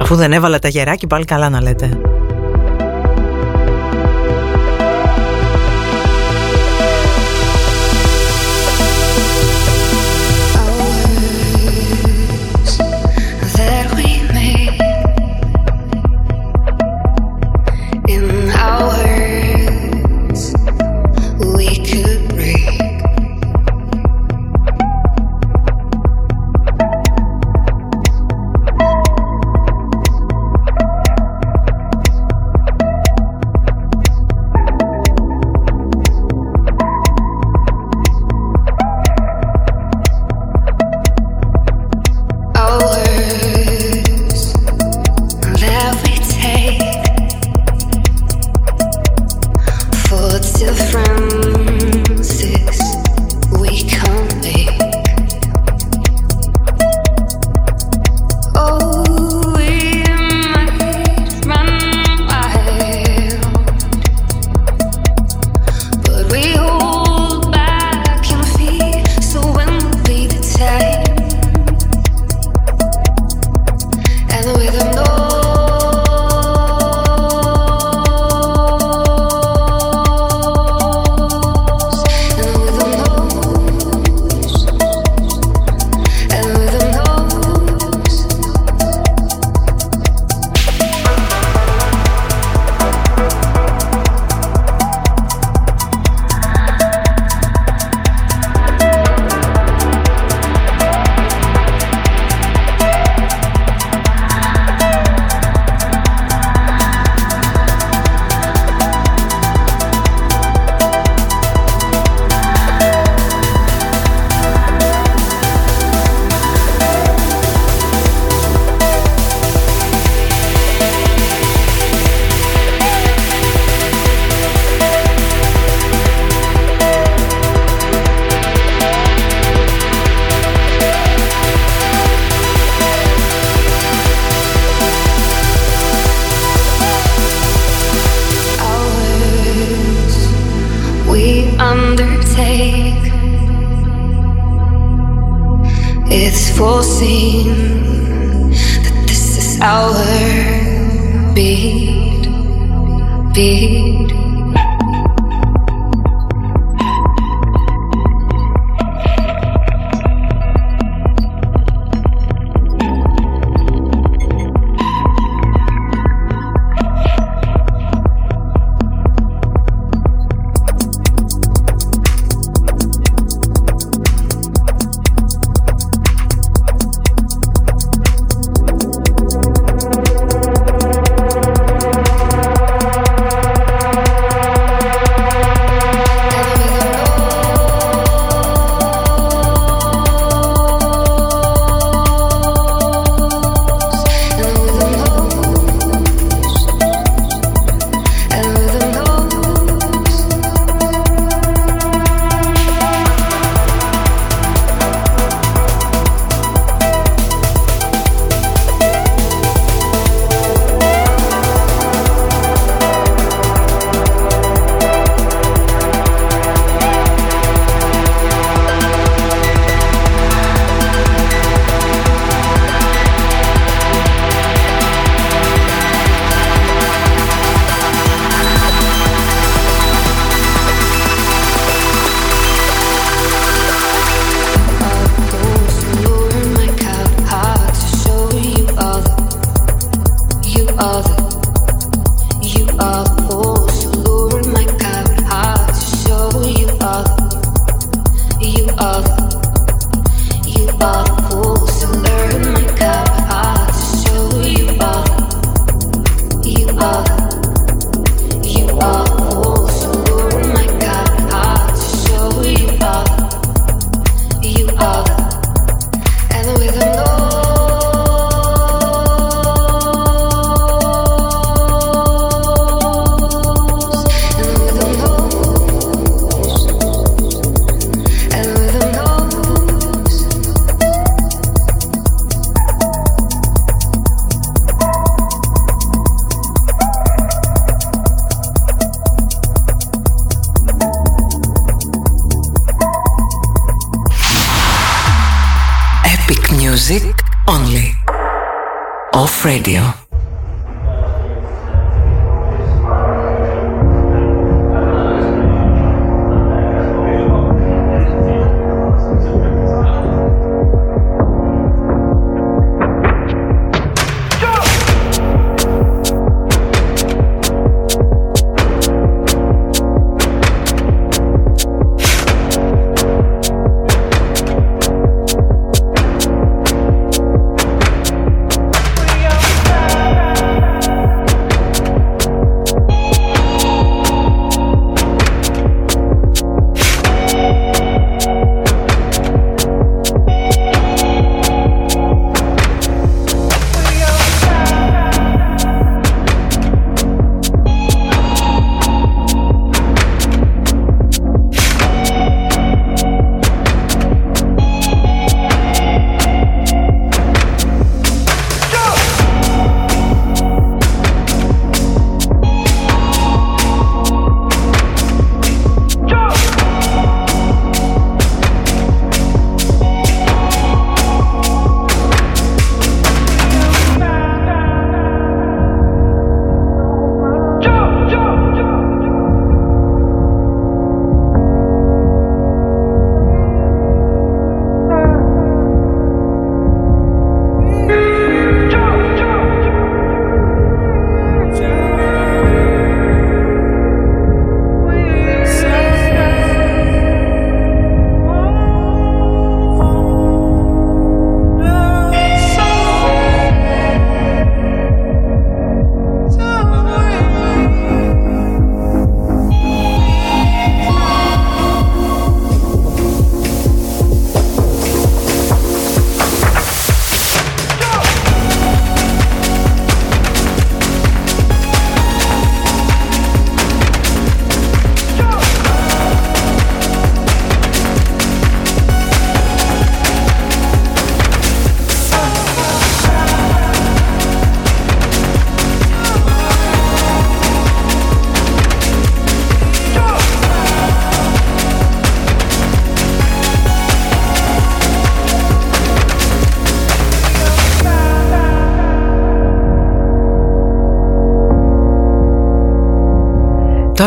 Αφού 0.00 0.14
δεν 0.14 0.32
έβαλα 0.32 0.58
τα 0.58 0.68
γεράκι 0.68 1.06
πάλι 1.06 1.24
καλά 1.24 1.48
να 1.48 1.62
λέτε. 1.62 2.00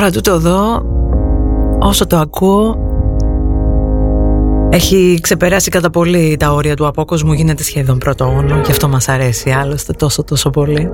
Τώρα 0.01 0.13
τούτο 0.13 0.31
εδώ, 0.31 0.81
όσο 1.79 2.07
το 2.07 2.17
ακούω, 2.17 2.75
έχει 4.69 5.19
ξεπεράσει 5.21 5.69
κατά 5.69 5.89
πολύ 5.89 6.37
τα 6.39 6.53
όρια 6.53 6.75
του 6.75 6.87
απόκοσμου, 6.87 7.33
γίνεται 7.33 7.63
σχεδόν 7.63 7.97
πρωτόγονο 7.97 8.61
και 8.61 8.71
αυτό 8.71 8.87
μας 8.87 9.09
αρέσει 9.09 9.49
άλλωστε 9.49 9.93
τόσο 9.93 10.23
τόσο 10.23 10.49
πολύ. 10.49 10.89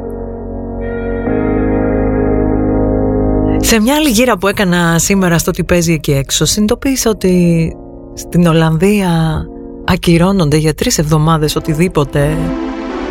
Σε 3.57 3.79
μια 3.79 3.95
άλλη 3.95 4.09
γύρα 4.09 4.38
που 4.38 4.47
έκανα 4.47 4.99
σήμερα 4.99 5.38
στο 5.38 5.51
τι 5.51 5.63
παίζει 5.63 5.93
εκεί 5.93 6.11
έξω, 6.11 6.45
συνειδητοποίησα 6.45 7.09
ότι 7.09 7.75
στην 8.13 8.47
Ολλανδία 8.47 9.43
ακυρώνονται 9.85 10.57
για 10.57 10.73
τρεις 10.73 10.97
εβδομάδες 10.97 11.55
οτιδήποτε 11.55 12.38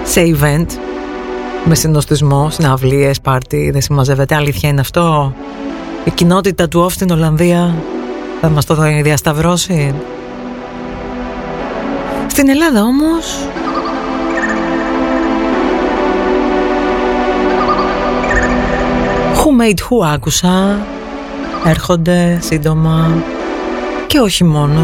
σε 0.05 0.20
event 0.20 0.66
με 1.64 1.74
συνοστισμό, 1.74 2.51
συναυλίες, 2.51 3.20
πάρτι, 3.20 3.70
δεν 3.70 3.81
συμμαζεύεται. 3.81 4.35
Αλήθεια 4.35 4.68
είναι 4.68 4.81
αυτό; 4.81 5.35
Η 6.07 6.11
κοινότητα 6.11 6.69
του 6.69 6.87
off 6.87 6.91
στην 6.91 7.11
Ολλανδία 7.11 7.74
θα 8.41 8.49
μας 8.49 8.65
το 8.65 8.74
διασταυρώσει. 9.03 9.95
Στην 12.27 12.49
Ελλάδα 12.49 12.83
όμως 12.83 13.49
Who 19.35 19.62
made 19.62 19.78
who 19.78 20.15
άκουσα 20.15 20.78
Έρχονται 21.65 22.39
σύντομα 22.41 23.23
Και 24.07 24.19
όχι 24.19 24.45
μόνο 24.45 24.81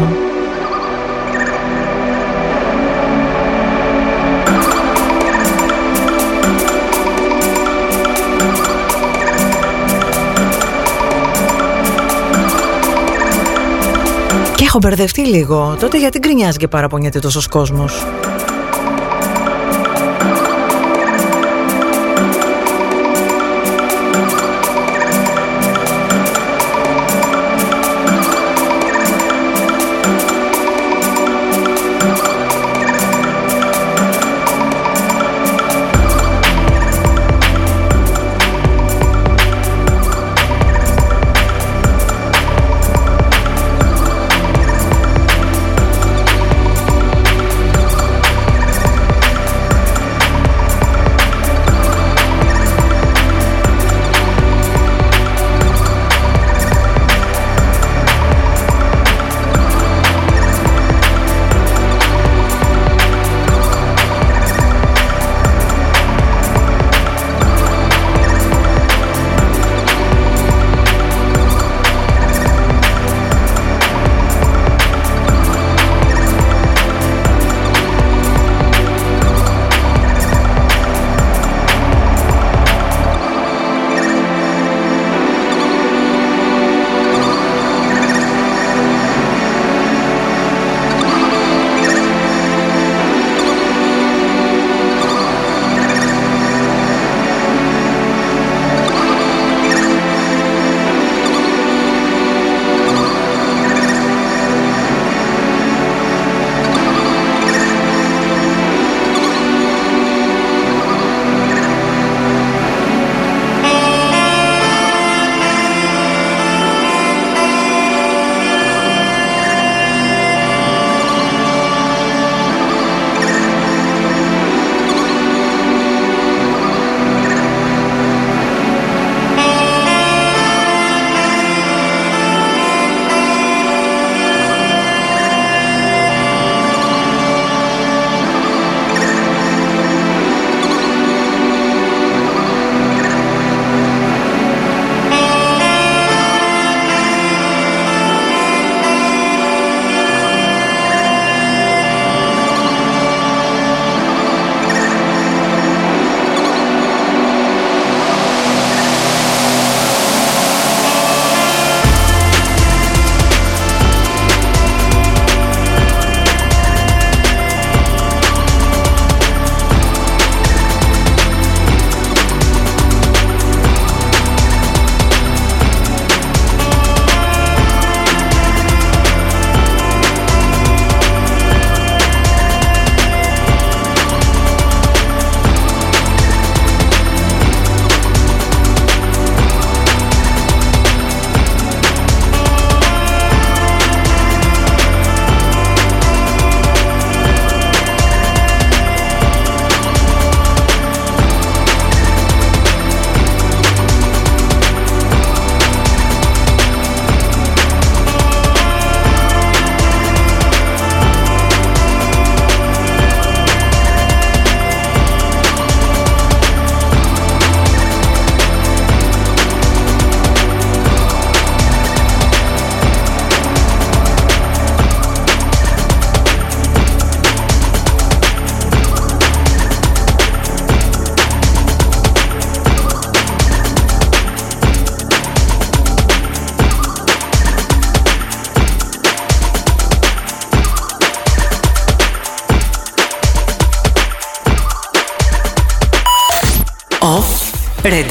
Έχω 14.75 14.87
μπερδευτεί 14.87 15.25
λίγο. 15.25 15.77
Τότε 15.79 15.97
γιατί 15.97 16.19
γκρινιάζει 16.19 16.57
και 16.57 16.67
παραπονιέται 16.67 17.19
τόσος 17.19 17.47
κόσμος; 17.47 18.03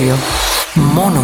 Radio. 0.02 0.16
Μόνο 0.74 1.20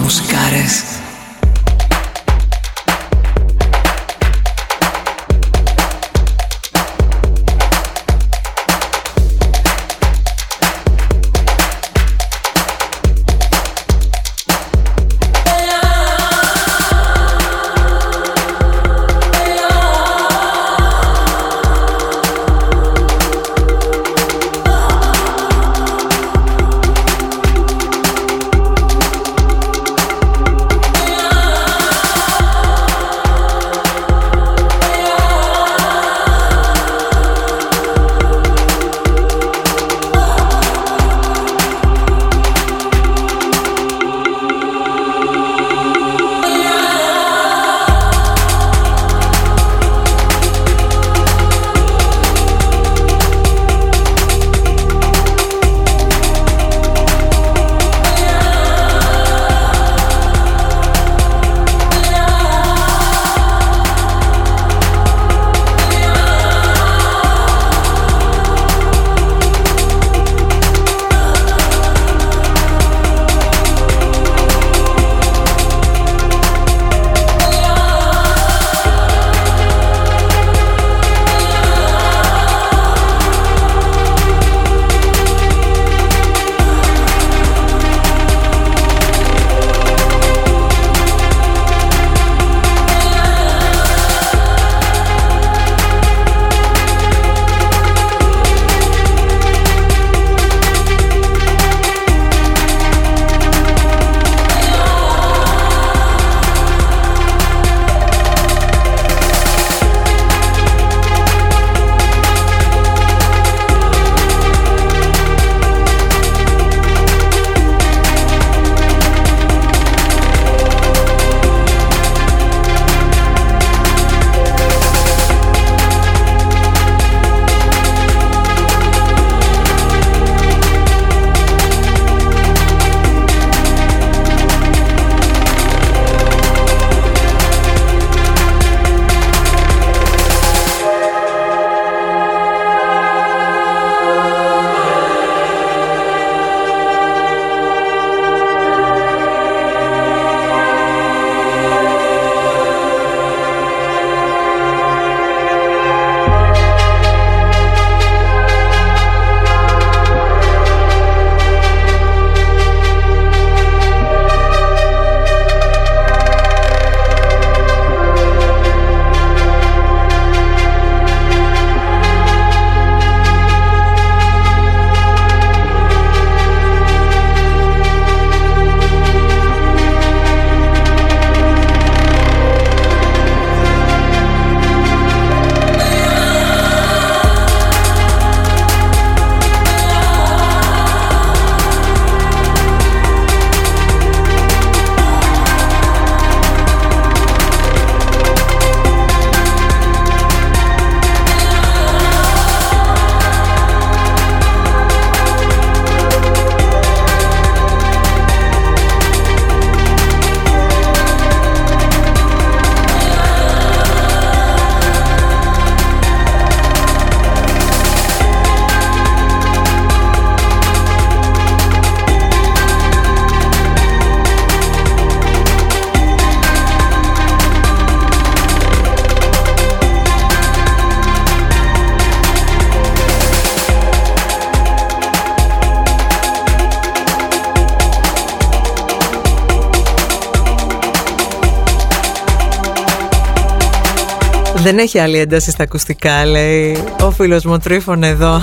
Δεν 244.69 244.79
έχει 244.79 244.99
άλλη 244.99 245.19
ένταση 245.19 245.51
στα 245.51 245.63
ακουστικά, 245.63 246.25
λέει 246.25 246.85
ο 247.01 247.11
φίλος 247.11 247.45
μου 247.45 247.59
Τρίφων 247.59 248.03
εδώ. 248.03 248.41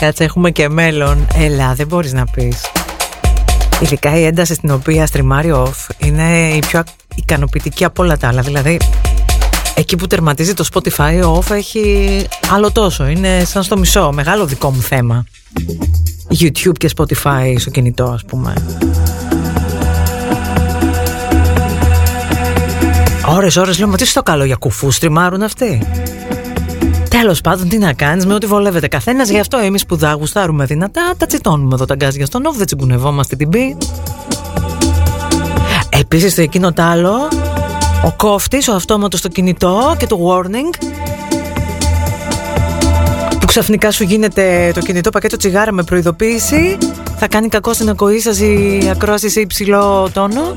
Κάτσε, 0.00 0.24
έχουμε 0.24 0.50
και 0.50 0.68
μέλλον. 0.68 1.26
Έλα, 1.34 1.74
δεν 1.74 1.86
μπορείς 1.86 2.12
να 2.12 2.24
πεις. 2.24 2.56
Ειδικά 3.80 4.18
η 4.18 4.24
ένταση 4.24 4.54
στην 4.54 4.70
οποία 4.70 5.06
στριμάρει 5.06 5.52
off 5.54 5.86
είναι 5.98 6.48
η 6.48 6.58
πιο 6.58 6.82
ικανοποιητική 7.14 7.84
από 7.84 8.02
όλα 8.02 8.16
τα 8.16 8.28
άλλα. 8.28 8.42
Δηλαδή, 8.42 8.80
εκεί 9.74 9.96
που 9.96 10.06
τερματίζει 10.06 10.54
το 10.54 10.64
Spotify, 10.72 11.22
ο 11.24 11.38
off 11.38 11.50
έχει 11.50 12.26
άλλο 12.52 12.70
τόσο. 12.70 13.06
Είναι 13.06 13.44
σαν 13.44 13.62
στο 13.62 13.78
μισό. 13.78 14.12
Μεγάλο 14.12 14.46
δικό 14.46 14.70
μου 14.70 14.80
θέμα. 14.80 15.24
YouTube 16.38 16.76
και 16.78 16.90
Spotify 16.96 17.54
στο 17.58 17.70
κινητό, 17.70 18.04
ας 18.04 18.24
πούμε. 18.24 18.54
Ώρες 23.30 23.56
ώρες 23.56 23.78
λέω, 23.78 23.88
μα 23.88 23.96
τι 23.96 24.06
στο 24.06 24.22
καλό 24.22 24.44
για 24.44 24.56
κουφού 24.56 24.90
στριμάρουν 24.90 25.42
αυτοί; 25.42 25.82
Τέλος 27.08 27.40
πάντων, 27.40 27.68
τι 27.68 27.78
να 27.78 27.92
κάνεις 27.92 28.26
με 28.26 28.34
ό,τι 28.34 28.46
βολεύεται 28.46 28.88
καθένας. 28.88 29.28
Γι' 29.28 29.38
αυτό 29.38 29.58
εμείς 29.58 29.86
που 29.86 29.96
δά 29.96 30.12
γουστάρουμε 30.12 30.64
δυνατά, 30.64 31.12
τα 31.16 31.26
τσιτώνουμε 31.26 31.74
εδώ 31.74 31.84
τα 31.84 31.94
γκάζια 31.94 32.26
στον 32.26 32.46
όφ, 32.46 32.56
δεν 32.56 32.66
τσιγκουνευόμαστε 32.66 33.36
την 33.36 33.48
πι. 33.48 33.76
Επίσης, 35.88 36.34
το 36.34 36.40
εκείνο 36.40 36.72
τ' 36.72 36.80
άλλο, 36.80 37.28
ο 38.04 38.12
κόφτης, 38.16 38.68
ο 38.68 38.74
αυτόματος 38.74 39.18
στο 39.18 39.28
κινητό 39.28 39.94
και 39.98 40.06
το 40.06 40.18
warning. 40.28 40.86
Που 43.40 43.46
ξαφνικά 43.46 43.90
σου 43.90 44.04
γίνεται 44.04 44.70
το 44.74 44.80
κινητό 44.80 45.10
πακέτο 45.10 45.36
τσιγάρα 45.36 45.72
με 45.72 45.82
προειδοποίηση 45.82 46.78
θα 47.16 47.28
κάνει 47.28 47.48
κακό 47.48 47.72
στην 47.72 47.88
ακοή 47.88 48.20
σας 48.20 48.40
η 48.40 48.88
ακρόαση 48.90 49.28
σε 49.28 49.40
υψηλό 49.40 50.10
τόνο 50.12 50.52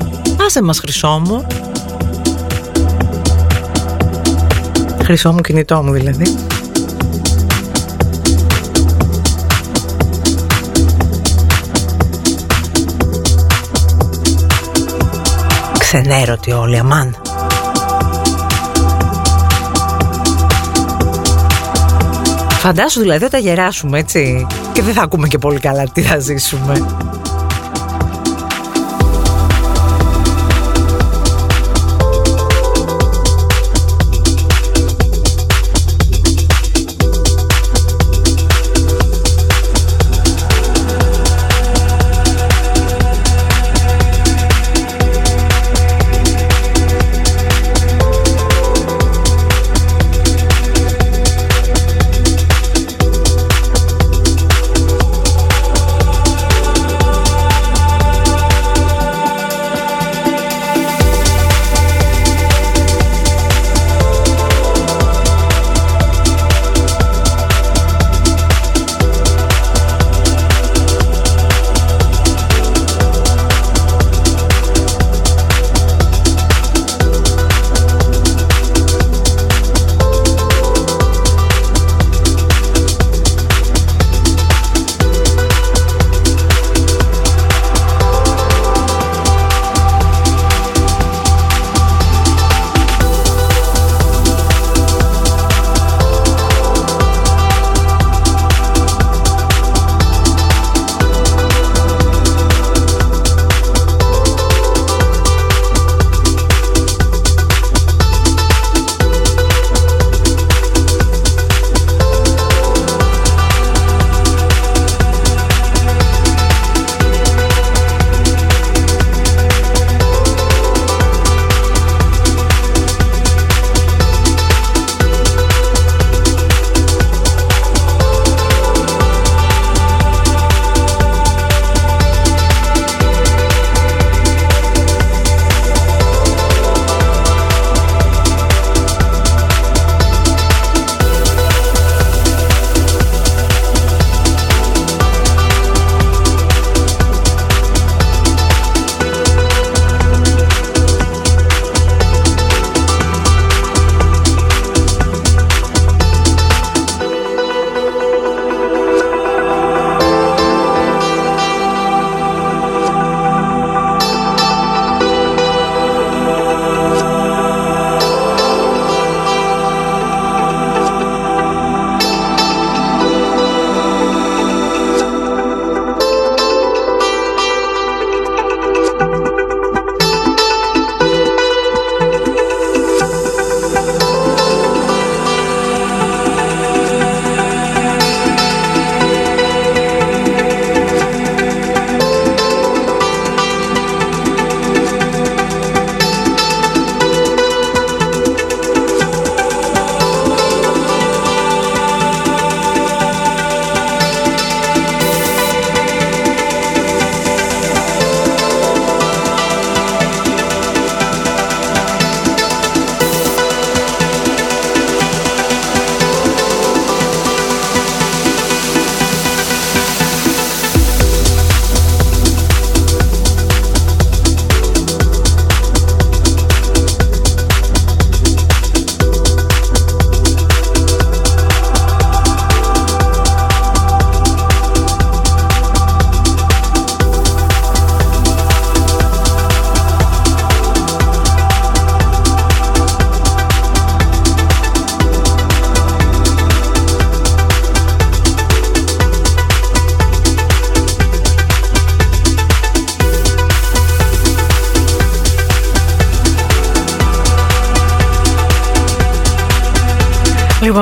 άσε 0.46 0.62
μας 0.62 0.78
χρυσό 0.78 1.22
μου 1.26 1.46
χρυσό 5.02 5.32
μου 5.32 5.40
κινητό 5.40 5.82
μου 5.82 5.92
δηλαδή 5.92 6.24
Ξενέρωτοι 15.78 16.52
όλοι 16.52 16.78
αμάν 16.78 17.16
Φαντάσου 22.62 23.00
δηλαδή 23.00 23.24
όταν 23.24 23.40
γεράσουμε 23.40 23.98
έτσι 23.98 24.46
και 24.72 24.82
δεν 24.82 24.94
θα 24.94 25.02
ακούμε 25.02 25.28
και 25.28 25.38
πολύ 25.38 25.58
καλά 25.58 25.84
τι 25.92 26.02
θα 26.02 26.18
ζήσουμε. 26.18 26.86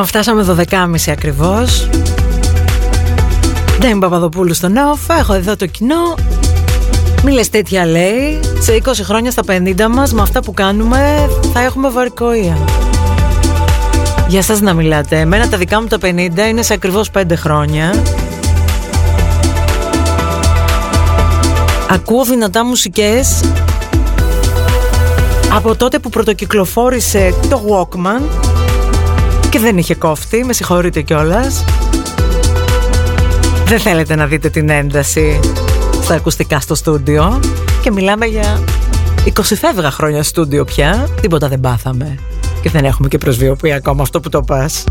Λοιπόν, 0.00 0.22
φτάσαμε 0.22 0.66
12.30 0.70 1.10
ακριβώς. 1.12 1.88
Δεν 3.78 3.90
είμαι 3.90 4.00
Παπαδοπούλου 4.00 4.54
στον 4.54 4.74
off, 4.74 5.14
έχω 5.18 5.34
εδώ 5.34 5.56
το 5.56 5.66
κοινό. 5.66 6.14
Μη 7.24 7.32
λες 7.32 7.50
τέτοια 7.50 7.86
λέει, 7.86 8.40
σε 8.58 8.72
20 8.72 8.90
χρόνια 9.02 9.30
στα 9.30 9.42
50 9.48 9.88
μας, 9.90 10.12
με 10.12 10.22
αυτά 10.22 10.42
που 10.42 10.52
κάνουμε, 10.52 11.30
θα 11.52 11.60
έχουμε 11.60 11.90
βαρικοία. 11.90 12.58
Για 14.28 14.42
σας 14.42 14.60
να 14.60 14.72
μιλάτε, 14.72 15.18
εμένα 15.18 15.48
τα 15.48 15.56
δικά 15.56 15.80
μου 15.80 15.86
τα 15.86 15.98
50 16.02 16.48
είναι 16.48 16.62
σε 16.62 16.72
ακριβώς 16.72 17.10
5 17.10 17.36
χρόνια. 17.36 17.94
Ακούω 21.90 22.24
δυνατά 22.24 22.64
μουσικές 22.64 23.40
από 25.52 25.76
τότε 25.76 25.98
που 25.98 26.08
πρωτοκυκλοφόρησε 26.08 27.34
το 27.48 27.60
Walkman 27.68 28.49
και 29.50 29.58
δεν 29.58 29.78
είχε 29.78 29.94
κόφτη, 29.94 30.44
με 30.44 30.52
συγχωρείτε 30.52 31.00
κιόλας. 31.00 31.64
Δεν 33.64 33.78
θέλετε 33.78 34.14
να 34.14 34.26
δείτε 34.26 34.50
την 34.50 34.68
ένταση 34.68 35.40
στα 36.02 36.14
ακουστικά 36.14 36.60
στο 36.60 36.74
στούντιο 36.74 37.40
και 37.82 37.90
μιλάμε 37.90 38.26
για 38.26 38.64
20 39.24 39.30
φεύγα 39.42 39.90
χρόνια 39.90 40.22
στούντιο 40.22 40.64
πια, 40.64 41.08
τίποτα 41.20 41.48
δεν 41.48 41.60
πάθαμε 41.60 42.18
και 42.62 42.70
δεν 42.70 42.84
έχουμε 42.84 43.08
και 43.08 43.18
προσβιοποιεί 43.18 43.72
ακόμα 43.72 44.02
αυτό 44.02 44.20
που 44.20 44.28
το 44.28 44.42
πας. 44.42 44.84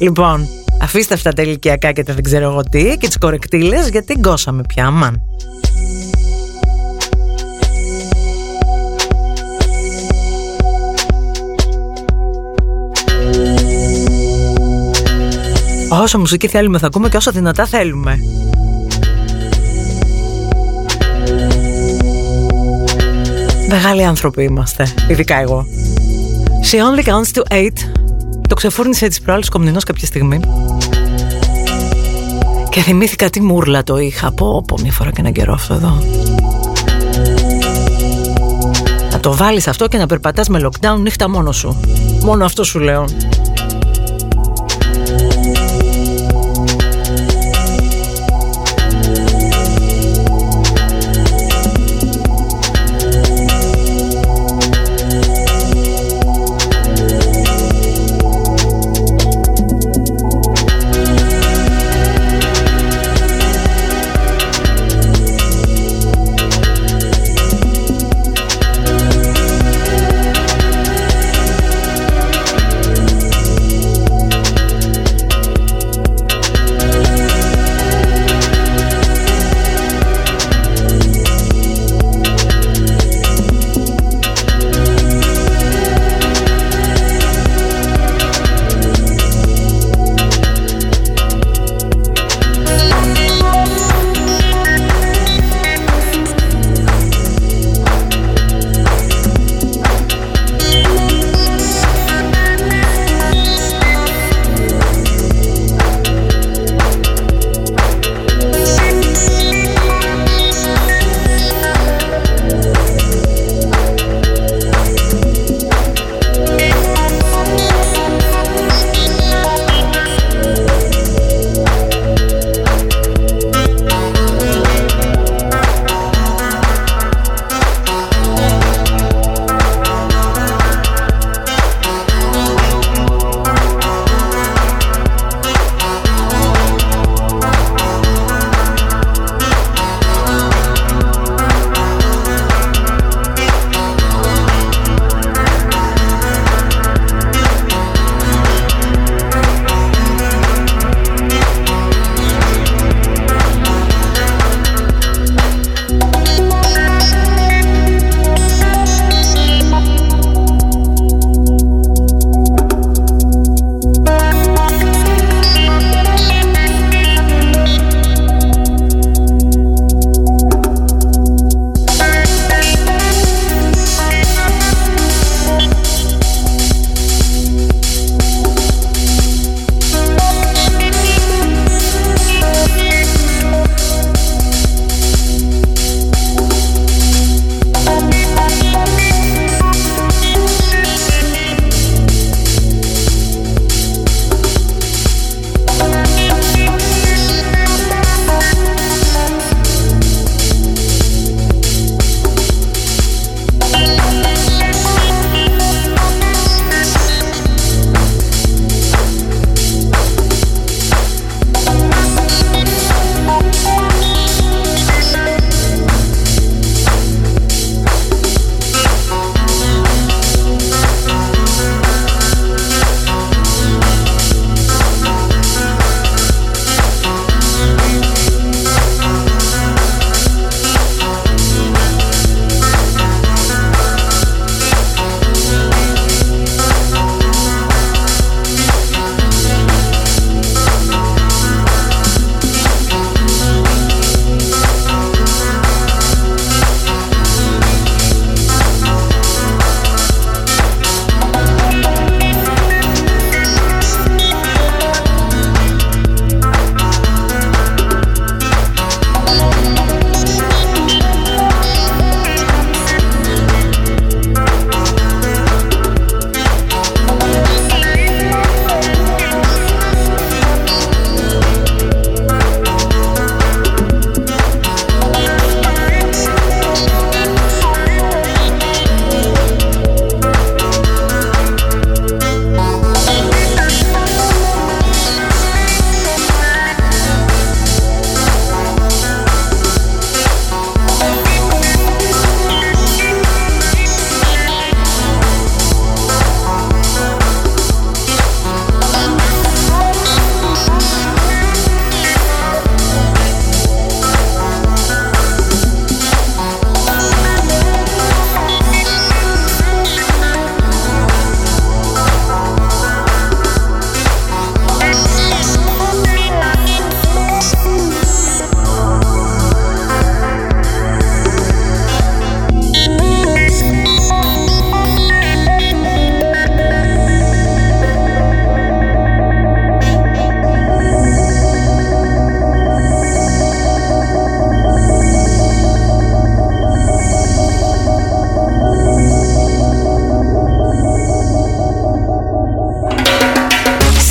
Λοιπόν, 0.00 0.46
αφήστε 0.80 1.14
αυτά 1.14 1.32
τα 1.32 1.42
ηλικιακά 1.42 1.92
και 1.92 2.02
τα 2.02 2.14
δεν 2.14 2.22
ξέρω 2.22 2.50
εγώ 2.50 2.62
τι 2.62 2.96
και 2.98 3.06
τις 3.06 3.18
κορεκτήλες 3.18 3.88
γιατί 3.88 4.16
γκώσαμε 4.18 4.62
πια, 4.68 4.86
αμάν. 4.86 5.22
Όσο 16.00 16.18
μουσική 16.18 16.48
θέλουμε 16.48 16.78
θα 16.78 16.86
ακούμε 16.86 17.08
και 17.08 17.16
όσο 17.16 17.30
δυνατά 17.30 17.66
θέλουμε. 17.66 18.18
Μεγάλοι 23.68 24.04
άνθρωποι 24.04 24.42
είμαστε, 24.42 24.94
ειδικά 25.08 25.40
εγώ. 25.40 25.66
She 26.70 26.76
only 26.76 27.04
counts 27.04 27.40
to 27.40 27.42
eight. 27.52 27.76
Το 28.48 28.54
ξεφούρνησε 28.54 29.08
της 29.08 29.20
προάλλης 29.20 29.48
κομνηνός 29.48 29.84
κάποια 29.84 30.06
στιγμή. 30.06 30.40
Και 32.68 32.80
θυμήθηκα 32.80 33.30
τι 33.30 33.42
μούρλα 33.42 33.82
το 33.82 33.98
είχα. 33.98 34.26
από 34.26 34.64
πω 34.66 34.76
μια 34.82 34.92
φορά 34.92 35.10
και 35.10 35.20
έναν 35.20 35.32
καιρό 35.32 35.52
αυτό 35.52 35.74
εδώ. 35.74 36.02
Να 39.12 39.20
το 39.20 39.34
βάλεις 39.34 39.68
αυτό 39.68 39.88
και 39.88 39.98
να 39.98 40.06
περπατάς 40.06 40.48
με 40.48 40.60
lockdown 40.64 40.98
νύχτα 41.00 41.28
μόνος 41.28 41.56
σου. 41.56 41.80
Μόνο 42.22 42.44
αυτό 42.44 42.64
σου 42.64 42.78
λέω. 42.78 43.04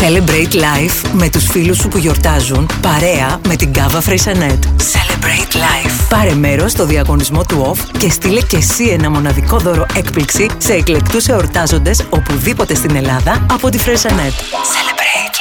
Celebrate 0.01 0.53
life 0.53 1.09
με 1.13 1.29
τους 1.29 1.45
φίλους 1.45 1.77
σου 1.77 1.87
που 1.87 1.97
γιορτάζουν 1.97 2.69
παρέα 2.81 3.39
με 3.47 3.55
την 3.55 3.73
Κάβα 3.73 4.01
Freixenet. 4.01 4.63
Celebrate 4.63 5.55
life. 5.55 6.07
Πάρε 6.09 6.33
μέρος 6.33 6.71
στο 6.71 6.85
διαγωνισμό 6.85 7.43
του 7.43 7.73
OFF 7.75 7.97
και 7.97 8.09
στείλε 8.09 8.41
και 8.41 8.57
εσύ 8.57 8.83
ένα 8.83 9.09
μοναδικό 9.09 9.57
δώρο 9.57 9.85
έκπληξη 9.95 10.49
σε 10.57 10.73
εκλεκτούς 10.73 11.27
εορτάζοντες 11.27 12.05
οπουδήποτε 12.09 12.75
στην 12.75 12.95
Ελλάδα 12.95 13.45
από 13.51 13.69
τη 13.69 13.77
Freixenet. 13.77 14.33
Celebrate 14.33 15.35
life. 15.35 15.40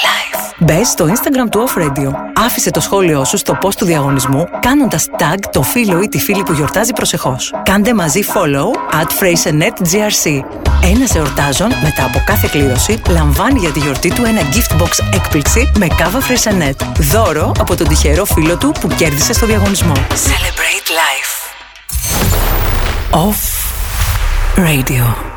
Μπες 0.63 0.85
στο 0.85 1.07
Instagram 1.09 1.49
του 1.51 1.69
Off 1.69 1.79
Radio. 1.83 2.13
Άφησε 2.35 2.71
το 2.71 2.81
σχόλιο 2.81 3.25
σου 3.25 3.37
στο 3.37 3.59
post 3.63 3.75
του 3.75 3.85
διαγωνισμού 3.85 4.49
κάνοντας 4.61 5.09
tag 5.19 5.39
το 5.53 5.63
φίλο 5.63 6.03
ή 6.03 6.09
τη 6.09 6.19
φίλη 6.19 6.43
που 6.43 6.53
γιορτάζει 6.53 6.93
προσεχώς. 6.93 7.55
Κάντε 7.63 7.95
μαζί 7.95 8.21
follow 8.35 8.97
at 9.01 9.25
GRC. 9.93 10.41
Ένας 10.83 11.15
εορτάζων 11.15 11.69
μετά 11.83 12.05
από 12.05 12.23
κάθε 12.27 12.49
κλήρωση 12.51 13.03
λαμβάνει 13.09 13.59
για 13.59 13.71
τη 13.71 13.79
γιορτή 13.79 14.13
του 14.15 14.25
ένα 14.25 14.41
gift 14.41 14.83
box 14.83 15.15
έκπληξη 15.15 15.71
με 15.79 15.87
κάβα 15.87 16.21
Φρέισανέτ. 16.21 16.81
Δώρο 16.99 17.53
από 17.59 17.77
τον 17.77 17.89
τυχερό 17.89 18.25
φίλο 18.25 18.57
του 18.57 18.75
που 18.81 18.89
κέρδισε 18.89 19.33
στο 19.33 19.47
διαγωνισμό. 19.47 19.93
Celebrate 19.93 20.89
life. 21.01 21.33
Off 23.27 23.61
Radio. 24.57 25.30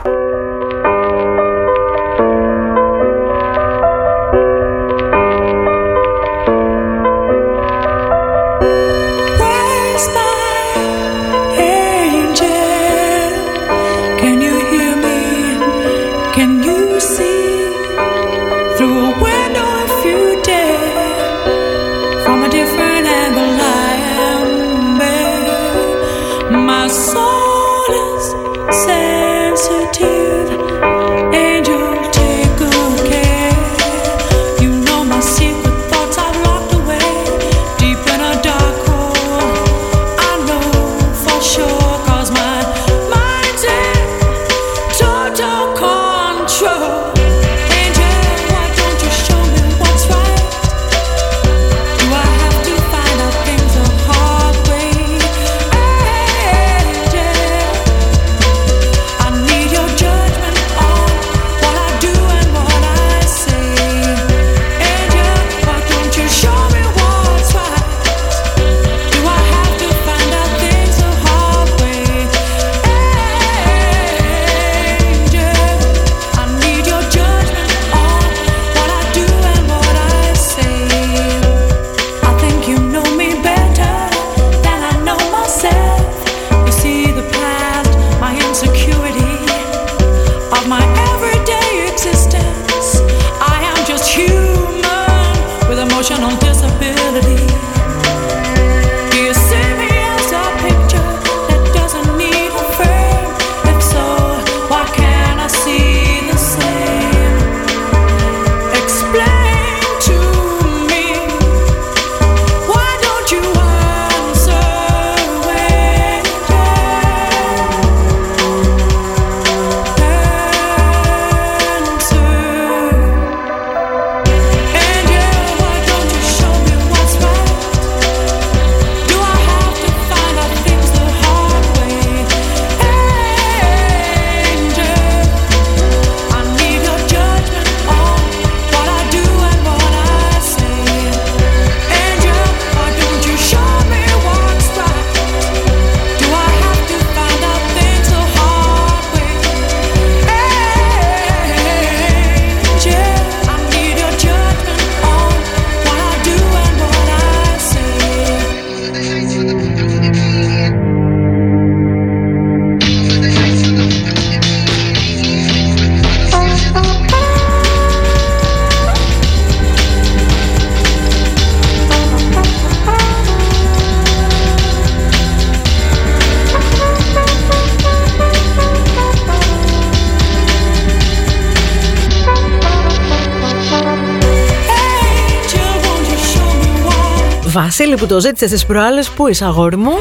Που 188.04 188.10
το 188.10 188.20
ζήτησε 188.20 188.48
στις 188.48 188.66
προάλλες 188.66 189.10
Πού 189.10 189.28
είσαι 189.28 189.46
αγόρι 189.46 189.78
μου; 189.78 189.92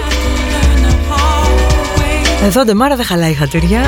Εδώ 2.45 2.65
ντεμάρα 2.65 2.97
δεν 2.97 3.05
χαλάει 3.05 3.33
χατήρια. 3.33 3.81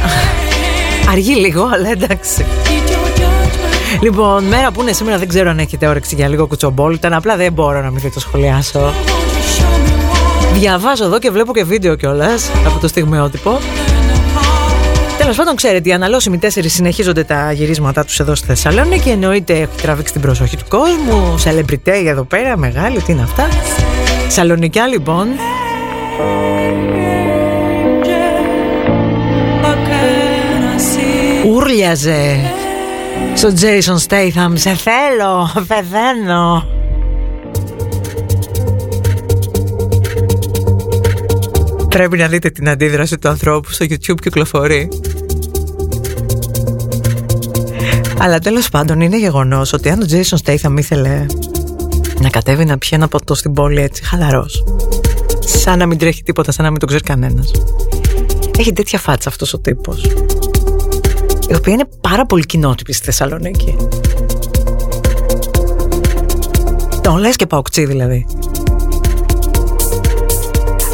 Αργεί 1.11 1.35
λίγο 1.35 1.71
αλλά 1.73 1.91
εντάξει. 1.91 2.47
Λοιπόν, 4.01 4.45
μέρα 4.45 4.71
που 4.71 4.83
είναι 4.83 4.93
σήμερα 4.93 5.19
δεν 5.19 5.29
ξέρω 5.29 5.51
αν 5.51 5.59
έχετε 5.59 5.87
όρεξη 5.87 6.15
για 6.15 6.29
λίγο 6.29 6.47
κουτσομπόλ 6.47 6.99
απλά 7.03 7.37
δεν 7.37 7.53
μπορώ 7.53 7.83
να 7.83 7.91
μην 7.91 8.13
το 8.13 8.21
σχολιάσω. 8.21 8.93
Διαβάζω 10.53 11.05
εδώ 11.05 11.19
και 11.19 11.31
βλέπω 11.31 11.53
και 11.53 11.65
βίντεο 11.65 11.95
κιόλας 11.95 12.51
από 12.67 12.79
το 12.79 12.89
στιγμιότυπο. 12.89 13.59
Τέλος 15.19 15.37
πάντων, 15.37 15.57
ξέρετε, 15.57 15.89
οι 15.89 15.93
αναλώσιμοι 15.93 16.39
τέσσερις 16.39 16.73
συνεχίζονται 16.73 17.25
τα 17.25 17.53
γυρίσματά 17.53 18.05
τους 18.05 18.21
εδώ 18.21 18.35
στη 18.35 18.47
Θεσσαλονίκη. 18.47 19.03
Και 19.03 19.11
εννοείται 19.11 19.53
έχει 19.53 19.83
τραβήξει 19.83 20.13
την 20.13 20.23
προσοχή 20.23 20.57
του 20.57 20.65
κόσμου. 20.69 21.39
Σελεμπριτέι 21.39 22.09
εδώ 22.09 22.23
πέρα, 22.23 22.57
μεγάλη, 22.57 23.01
τι 23.01 23.13
είναι 23.13 23.23
αυτά. 23.23 23.49
Σαλονικιά 24.29 24.87
λοιπόν. 24.87 25.29
Ούρλιαζε 31.47 32.37
στο 33.35 33.49
Jason 33.49 34.09
Statham. 34.09 34.53
Σε 34.55 34.75
θέλω, 34.75 35.51
πεθαίνω. 35.67 36.67
Πρέπει 41.89 42.17
να 42.17 42.29
δείτε 42.29 42.51
την 42.51 42.69
αντίδραση 42.69 43.19
του 43.19 43.29
ανθρώπου 43.29 43.71
στο 43.71 43.87
YouTube 43.89 44.21
κυκλοφορεί. 44.21 44.89
Αλλά 48.19 48.39
τέλος 48.39 48.69
πάντων 48.69 49.01
είναι 49.01 49.19
γεγονός 49.19 49.73
ότι 49.73 49.91
αν 49.91 50.03
ο 50.03 50.07
Jason 50.11 50.37
Statham 50.45 50.79
ήθελε 50.79 51.27
να 52.21 52.29
κατέβει 52.29 52.65
να 52.65 52.79
πιει 52.79 52.91
ένα 52.93 53.09
ποτό 53.09 53.35
στην 53.35 53.53
πόλη 53.53 53.81
έτσι 53.81 54.05
χαλαρός. 54.05 54.65
Σαν 55.41 55.79
να 55.79 55.87
μην 55.87 55.99
τρέχει 55.99 56.23
τίποτα, 56.23 56.53
σαν 56.53 56.65
να 56.65 56.71
μην 56.71 56.81
το 56.81 56.87
ξέρει 56.87 57.03
κανένας. 57.03 57.51
Έχει 58.59 58.73
τέτοια 58.73 58.99
φάτσα 58.99 59.29
αυτός 59.29 59.53
ο 59.53 59.59
τύπος. 59.59 60.05
Η 61.49 61.55
οποία 61.55 61.73
είναι 61.73 61.89
πάρα 62.01 62.27
πολύ 62.27 62.47
κοινότυπη 62.47 62.93
στη 62.93 63.05
Θεσσαλονίκη. 63.05 63.77
Τον 67.01 67.17
λες 67.17 67.37
και 67.37 67.47
παοκτσί 67.47 67.85
δηλαδή. 67.85 68.27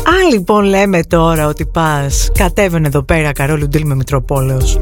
Αν 0.07 0.31
λοιπόν 0.33 0.65
λέμε 0.65 1.03
τώρα 1.05 1.47
ότι 1.47 1.67
πας 1.67 2.31
κατέβαινε 2.35 2.87
εδώ 2.87 3.03
πέρα 3.03 3.33
Καρόλου 3.33 3.69
Ντίλ 3.69 3.87
με 3.87 3.95
Μητροπόλεως. 3.95 4.81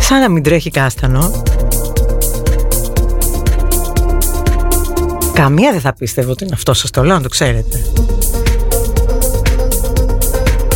Σαν 0.00 0.20
να 0.20 0.28
μην 0.28 0.42
τρέχει 0.42 0.70
κάστανο 0.70 1.42
Καμία 5.36 5.72
δεν 5.72 5.80
θα 5.80 5.94
πίστευε 5.94 6.30
ότι 6.30 6.44
είναι 6.44 6.54
αυτό 6.54 6.74
σας 6.74 6.90
το 6.90 7.02
λέω 7.02 7.16
να 7.16 7.22
το 7.22 7.28
ξέρετε 7.28 7.84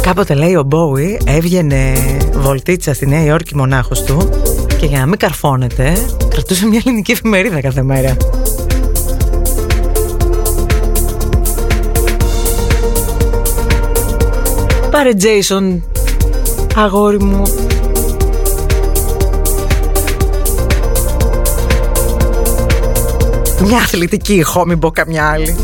Κάποτε 0.00 0.34
λέει 0.34 0.54
ο 0.54 0.62
Μπόουι 0.62 1.20
έβγαινε 1.24 1.92
βολτίτσα 2.34 2.94
στη 2.94 3.06
Νέα 3.06 3.24
Υόρκη 3.24 3.56
μονάχος 3.56 4.02
του 4.02 4.30
και 4.78 4.86
για 4.86 4.98
να 4.98 5.06
μην 5.06 5.18
καρφώνεται 5.18 5.92
κρατούσε 6.28 6.66
μια 6.66 6.80
ελληνική 6.84 7.12
εφημερίδα 7.12 7.60
κάθε 7.60 7.82
μέρα. 7.82 8.16
Πάρε 14.90 15.14
Τζέισον, 15.14 15.84
αγόρι 16.76 17.22
μου. 17.22 17.42
Μια 23.60 23.78
αθλητική 23.78 24.34
ηχό, 24.34 24.66
μην 24.66 24.78
πω 24.78 24.90
καμιά 24.90 25.30
άλλη. 25.30 25.56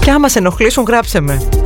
Και 0.00 0.10
άμα 0.10 0.28
σε 0.28 0.38
ενοχλήσουν 0.38 0.84
γράψε 0.84 1.20
με. 1.20 1.61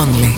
Only. 0.00 0.29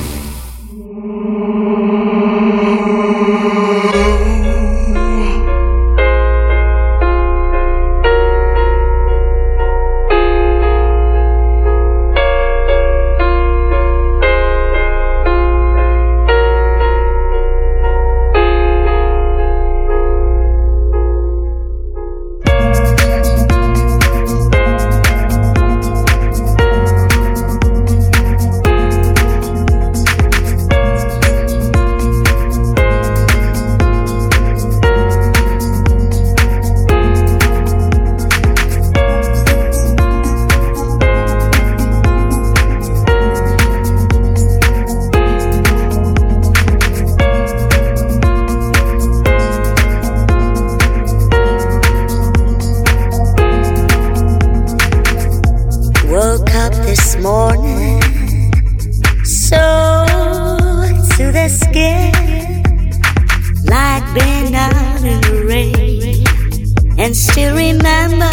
Remember 67.72 68.30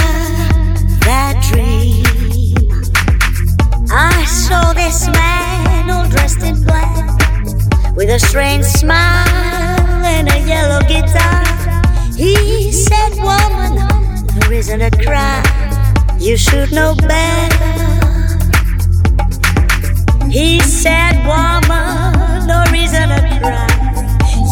that 1.07 1.35
dream. 1.49 2.03
I 3.91 4.25
saw 4.25 4.73
this 4.73 5.07
man 5.07 5.89
all 5.89 6.07
dressed 6.09 6.43
in 6.43 6.61
black, 6.63 7.95
with 7.95 8.09
a 8.09 8.19
strange 8.19 8.65
smile 8.65 10.03
and 10.05 10.27
a 10.29 10.39
yellow 10.45 10.81
guitar. 10.81 11.43
He 12.15 12.71
said, 12.71 13.11
Woman, 13.27 13.75
there 14.35 14.53
isn't 14.53 14.81
a 14.81 14.91
cry. 14.91 15.43
You 16.19 16.35
should 16.35 16.71
know 16.71 16.93
better. 16.95 17.79
He 20.29 20.59
said, 20.59 21.15
Woman, 21.25 22.47
no 22.47 22.63
reason 22.71 23.07
to 23.09 23.21
cry. 23.41 23.69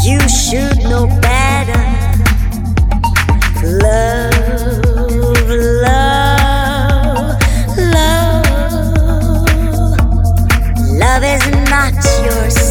You 0.03 0.19
should 0.29 0.77
know 0.83 1.07
better. 1.21 1.46
Love 10.99 11.23
is 11.23 11.47
not 11.69 11.93
yours. 12.25 12.66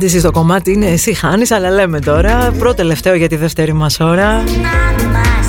Απάντηση 0.00 0.20
στο 0.20 0.30
κομμάτι 0.30 0.72
είναι 0.72 0.86
εσύ 0.86 1.14
χάνεις, 1.14 1.50
αλλά 1.50 1.70
λέμε 1.70 2.00
τώρα 2.00 2.52
πρώτο 2.58 2.74
τελευταίο 2.74 3.14
για 3.14 3.28
τη 3.28 3.36
δεύτερη 3.36 3.72
μας 3.72 4.00
ώρα. 4.00 4.44
Not 4.44 5.00
my 5.00 5.40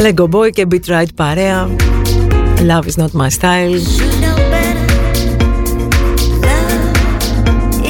style. 0.00 0.06
Lego 0.06 0.28
Boy 0.30 0.50
και 0.50 0.66
Beat 0.70 0.84
Right 0.90 1.14
παρέα. 1.14 1.68
Love 2.56 2.84
is 2.88 3.02
not 3.02 3.10
my 3.20 3.28
style. 3.38 3.72
Should 3.96 4.16
know 4.22 4.36
better. 4.52 4.86
Love 6.46 6.86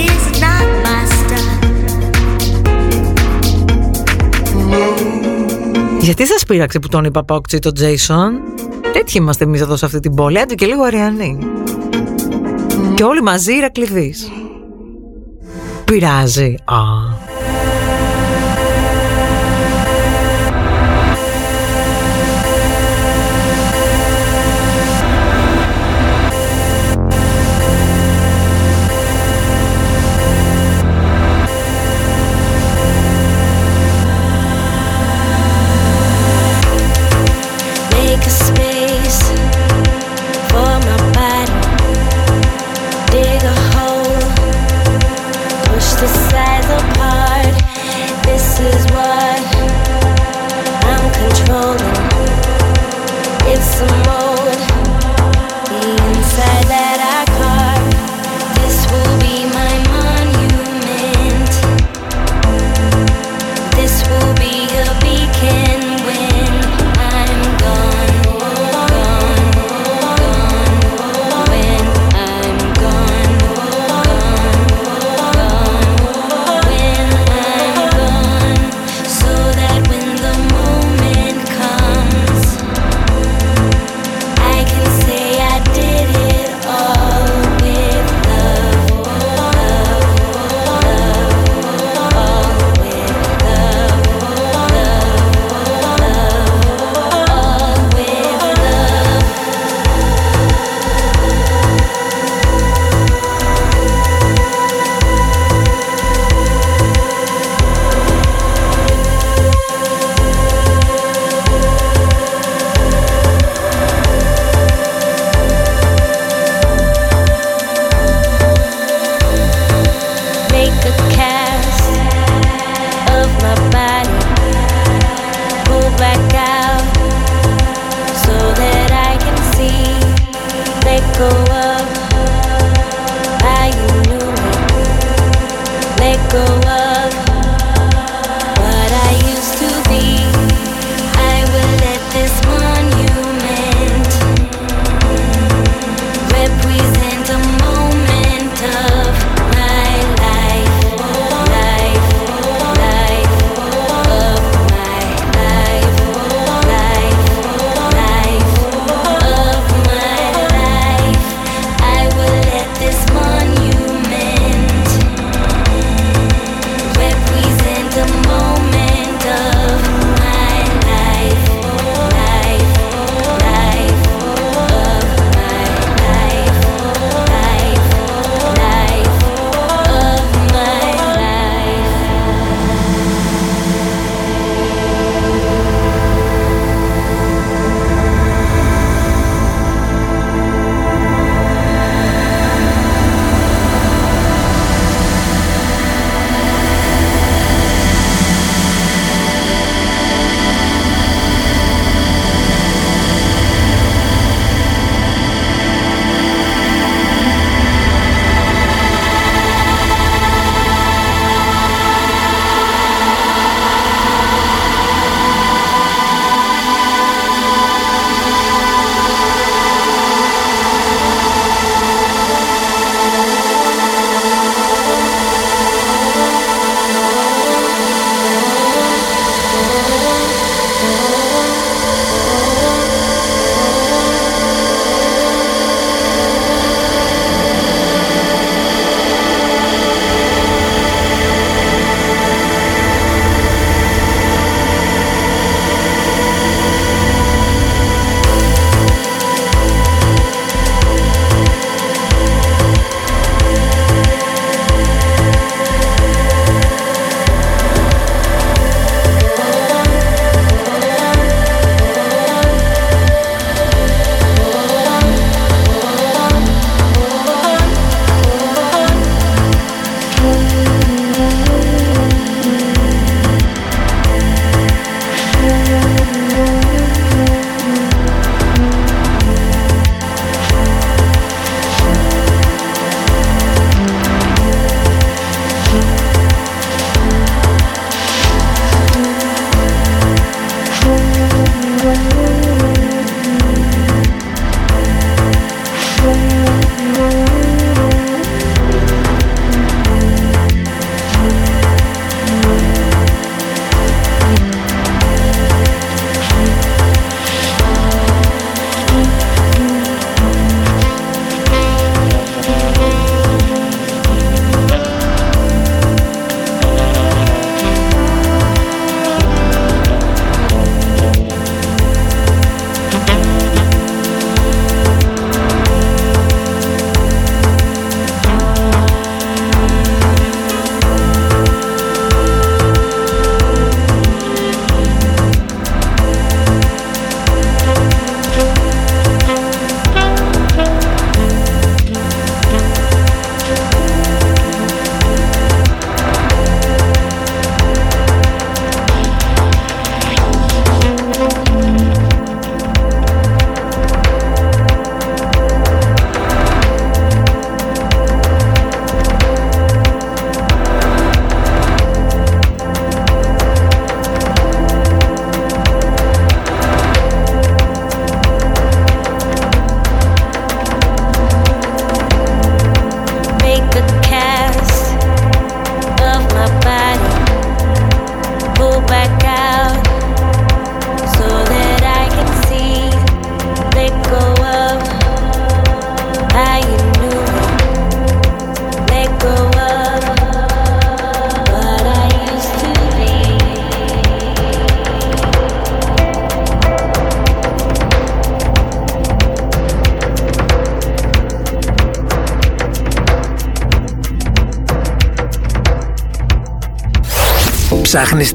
is 0.07 0.25
not 0.45 0.67
my 0.87 1.03
style. 1.19 1.65
Γιατί 6.01 6.27
σας 6.27 6.45
πείραξε 6.45 6.79
που 6.79 6.89
τον 6.89 7.05
είπα 7.05 7.25
Παοκτσί 7.25 7.59
τον 7.59 7.73
Jason. 7.79 8.31
Τέτοιοι 8.93 9.19
είμαστε 9.19 9.45
εμείς 9.45 9.61
εδώ 9.61 9.77
σε 9.77 9.85
αυτή 9.85 10.01
την 10.01 10.15
πόλη, 10.15 10.39
άντε 10.39 10.55
και 10.55 10.67
λίγο 10.67 10.83
αριανοί. 10.83 11.39
Και 12.95 13.03
όλοι 13.03 13.23
μαζί 13.23 13.53
Ηρακλειδείς. 13.53 14.31
Piragem. 15.87 16.59
Ah. 16.67 17.16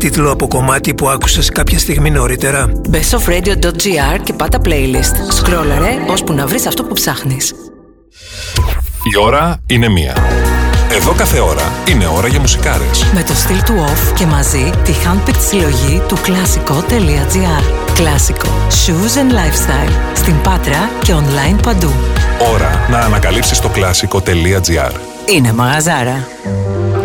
Τίτλο 0.01 0.31
από 0.31 0.47
κομμάτι 0.47 0.93
που 0.93 1.09
άκουσες 1.09 1.49
κάποια 1.49 1.79
στιγμή 1.79 2.11
νωρίτερα. 2.11 2.71
bestofradio.gr 2.91 4.19
και 4.23 4.33
πάτα 4.33 4.59
playlist. 4.65 5.31
Σκρόλαρε 5.31 5.89
ώσπου 6.09 6.33
να 6.33 6.47
βρεις 6.47 6.65
αυτό 6.65 6.83
που 6.83 6.93
ψάχνεις. 6.93 7.53
Η 9.13 9.17
ώρα 9.23 9.57
είναι 9.65 9.89
μία. 9.89 10.15
Εδώ 10.91 11.11
κάθε 11.11 11.39
ώρα 11.39 11.71
είναι 11.89 12.07
ώρα 12.17 12.27
για 12.27 12.39
μουσικάρες. 12.39 13.05
Με 13.13 13.23
το 13.23 13.33
στυλ 13.33 13.63
του 13.63 13.73
off 13.87 14.13
και 14.17 14.25
μαζί 14.25 14.71
τη 14.83 14.91
handpicked 14.91 15.41
συλλογή 15.49 16.01
του 16.07 16.17
κλασικό.gr. 16.21 17.63
Κλασικό. 17.93 18.49
Shoes 18.69 19.17
and 19.17 19.31
lifestyle. 19.31 19.91
Στην 20.13 20.41
Πάτρα 20.41 20.89
και 21.03 21.13
online 21.13 21.59
παντού. 21.63 21.91
Ώρα 22.53 22.87
να 22.89 22.97
ανακαλύψεις 22.97 23.59
το 23.59 23.69
κλασικό.gr. 23.69 24.91
Είναι 25.35 25.53
μαγαζάρα. 25.53 26.27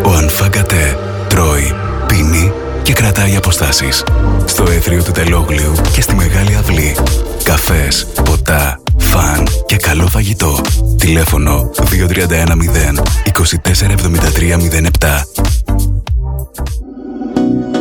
Ο 0.03 0.09
Ανφαγκατέ 0.11 0.97
τρώει, 1.27 1.75
πίνει 2.07 2.51
και 2.87 2.93
κρατάει 2.93 3.35
αποστάσεις. 3.35 4.03
Στο 4.45 4.63
έθριο 4.63 5.03
του 5.03 5.11
Τελόγλιου 5.11 5.73
και 5.93 6.01
στη 6.01 6.15
Μεγάλη 6.15 6.55
Αυλή. 6.55 6.95
Καφές, 7.43 8.07
ποτά, 8.23 8.81
φαν 8.97 9.47
και 9.65 9.75
καλό 9.75 10.07
φαγητό. 10.07 10.61
Τηλέφωνο 10.97 11.69
2310 11.75 13.03
247307. 13.33 15.25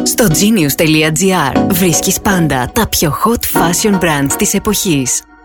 Στο 0.03 0.27
genius.gr 0.27 1.67
βρίσκεις 1.71 2.21
πάντα 2.21 2.71
τα 2.73 2.89
πιο 2.89 3.17
hot 3.25 3.59
fashion 3.59 3.95
brands 3.95 4.33
της 4.39 4.55
εποχής. 4.55 5.23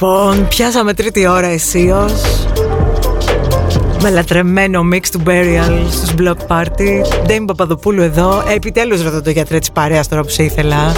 Λοιπόν, 0.00 0.48
πιάσαμε 0.48 0.94
τρίτη 0.94 1.26
ώρα 1.26 1.46
αισίως 1.46 2.12
με 4.02 4.10
λατρεμένο 4.10 4.80
mix 4.92 5.00
του 5.10 5.22
Burial 5.26 5.86
στους 5.90 6.10
Block 6.18 6.36
Party. 6.46 7.02
Ντέιμ 7.26 7.44
Παπαδοπούλου 7.44 8.02
εδώ. 8.02 8.42
Επιτέλους 8.54 9.02
ρωτώ 9.02 9.22
το 9.22 9.30
γιατρέ 9.30 9.58
της 9.58 9.70
παρέας 9.70 10.08
τώρα 10.08 10.22
που 10.22 10.28
σε 10.28 10.42
ήθελα. 10.42 10.92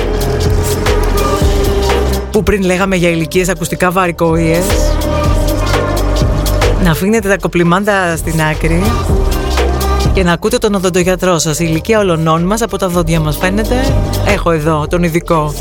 Που 2.31 2.43
πριν 2.43 2.63
λέγαμε 2.63 2.97
για 2.97 3.09
ηλικίες 3.09 3.49
ακουστικά 3.49 3.91
βαρικόιες. 3.91 4.65
Να 6.83 6.91
αφήνετε 6.91 7.29
τα 7.29 7.37
κοπλιμάντα 7.37 8.17
στην 8.17 8.43
άκρη 8.43 8.83
και 10.13 10.23
να 10.23 10.33
ακούτε 10.33 10.59
τον 10.59 10.75
οδοντογιατρό 10.75 11.39
σας. 11.39 11.59
Η 11.59 11.67
ηλικία 11.69 11.99
ολονών 11.99 12.43
μας 12.43 12.63
από 12.63 12.77
τα 12.77 12.89
δόντια 12.89 13.21
μας 13.21 13.37
φαίνεται. 13.37 13.75
Έχω 14.27 14.51
εδώ 14.51 14.87
τον 14.89 15.03
ειδικό 15.03 15.55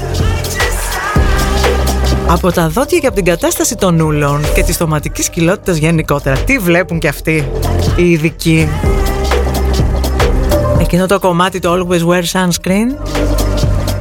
Από 2.32 2.52
τα 2.52 2.70
δόντια 2.70 3.00
και 3.00 3.08
από 3.08 3.16
την 3.16 3.26
κατάσταση 3.26 3.76
των 3.76 4.00
ούλων 4.00 4.42
και 4.54 4.64
της 4.64 4.76
στοματικής 4.76 5.30
κοιλότητας 5.30 5.78
γενικότερα. 5.78 6.38
Τι 6.38 6.58
βλέπουν 6.58 7.00
και 7.00 7.08
αυτοί 7.08 7.52
οι 7.96 8.12
ειδικοί; 8.12 8.70
Εκείνο 10.80 11.06
το 11.06 11.20
κομμάτι 11.20 11.60
το 11.60 11.74
Always 11.74 12.08
Wear 12.08 12.24
Sunscreen 12.32 13.10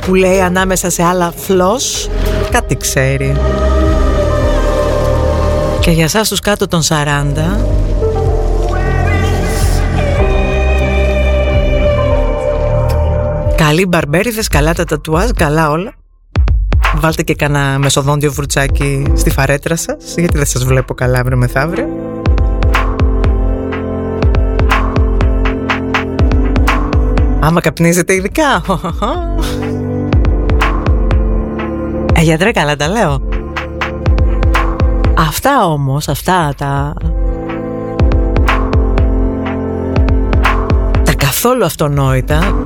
που 0.07 0.15
λέει 0.15 0.41
ανάμεσα 0.41 0.91
σε 0.91 1.03
άλλα 1.03 1.33
φλός 1.37 2.09
κάτι 2.51 2.77
ξέρει. 2.77 3.37
Και 5.81 5.91
για 5.91 6.09
σας 6.09 6.29
τους 6.29 6.41
κάτω 6.41 6.67
των 6.67 6.83
40 6.83 6.95
Καλή 13.57 13.87
μπαρμπέριδες, 13.87 14.49
καλά 14.49 14.75
τα 14.75 14.85
τατουάζ, 14.85 15.31
καλά 15.37 15.71
όλα 15.71 15.98
Βάλτε 17.01 17.23
και 17.23 17.35
κανένα 17.35 17.79
μεσοδόντιο 17.79 18.33
φουρτσάκι 18.33 19.13
στη 19.15 19.31
φαρέτρα 19.31 19.77
σας 19.77 20.15
Γιατί 20.17 20.37
δεν 20.37 20.47
σας 20.47 20.65
βλέπω 20.65 20.95
καλά 20.95 21.19
αύριο 21.19 21.37
μεθαύριο 21.37 21.89
Άμα 27.41 27.61
καπνίζετε 27.61 28.15
ειδικά 28.15 28.63
Ε, 32.19 32.21
γιατρέ, 32.21 32.51
καλά 32.51 32.77
τα 32.77 32.89
λέω. 32.89 33.21
Αυτά 35.19 35.67
όμως, 35.67 36.09
αυτά 36.09 36.55
τα... 36.57 36.95
Τα 41.05 41.15
καθόλου 41.15 41.65
αυτονόητα 41.65 42.63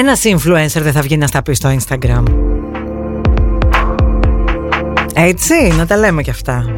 Κανένας 0.00 0.22
influencer 0.24 0.82
δεν 0.82 0.92
θα 0.92 1.00
βγει 1.00 1.16
να 1.16 1.26
στα 1.26 1.42
πει 1.42 1.54
στο 1.54 1.76
Instagram. 1.78 2.22
Έτσι, 5.14 5.54
να 5.76 5.86
τα 5.86 5.96
λέμε 5.96 6.22
κι 6.22 6.30
αυτά 6.30 6.74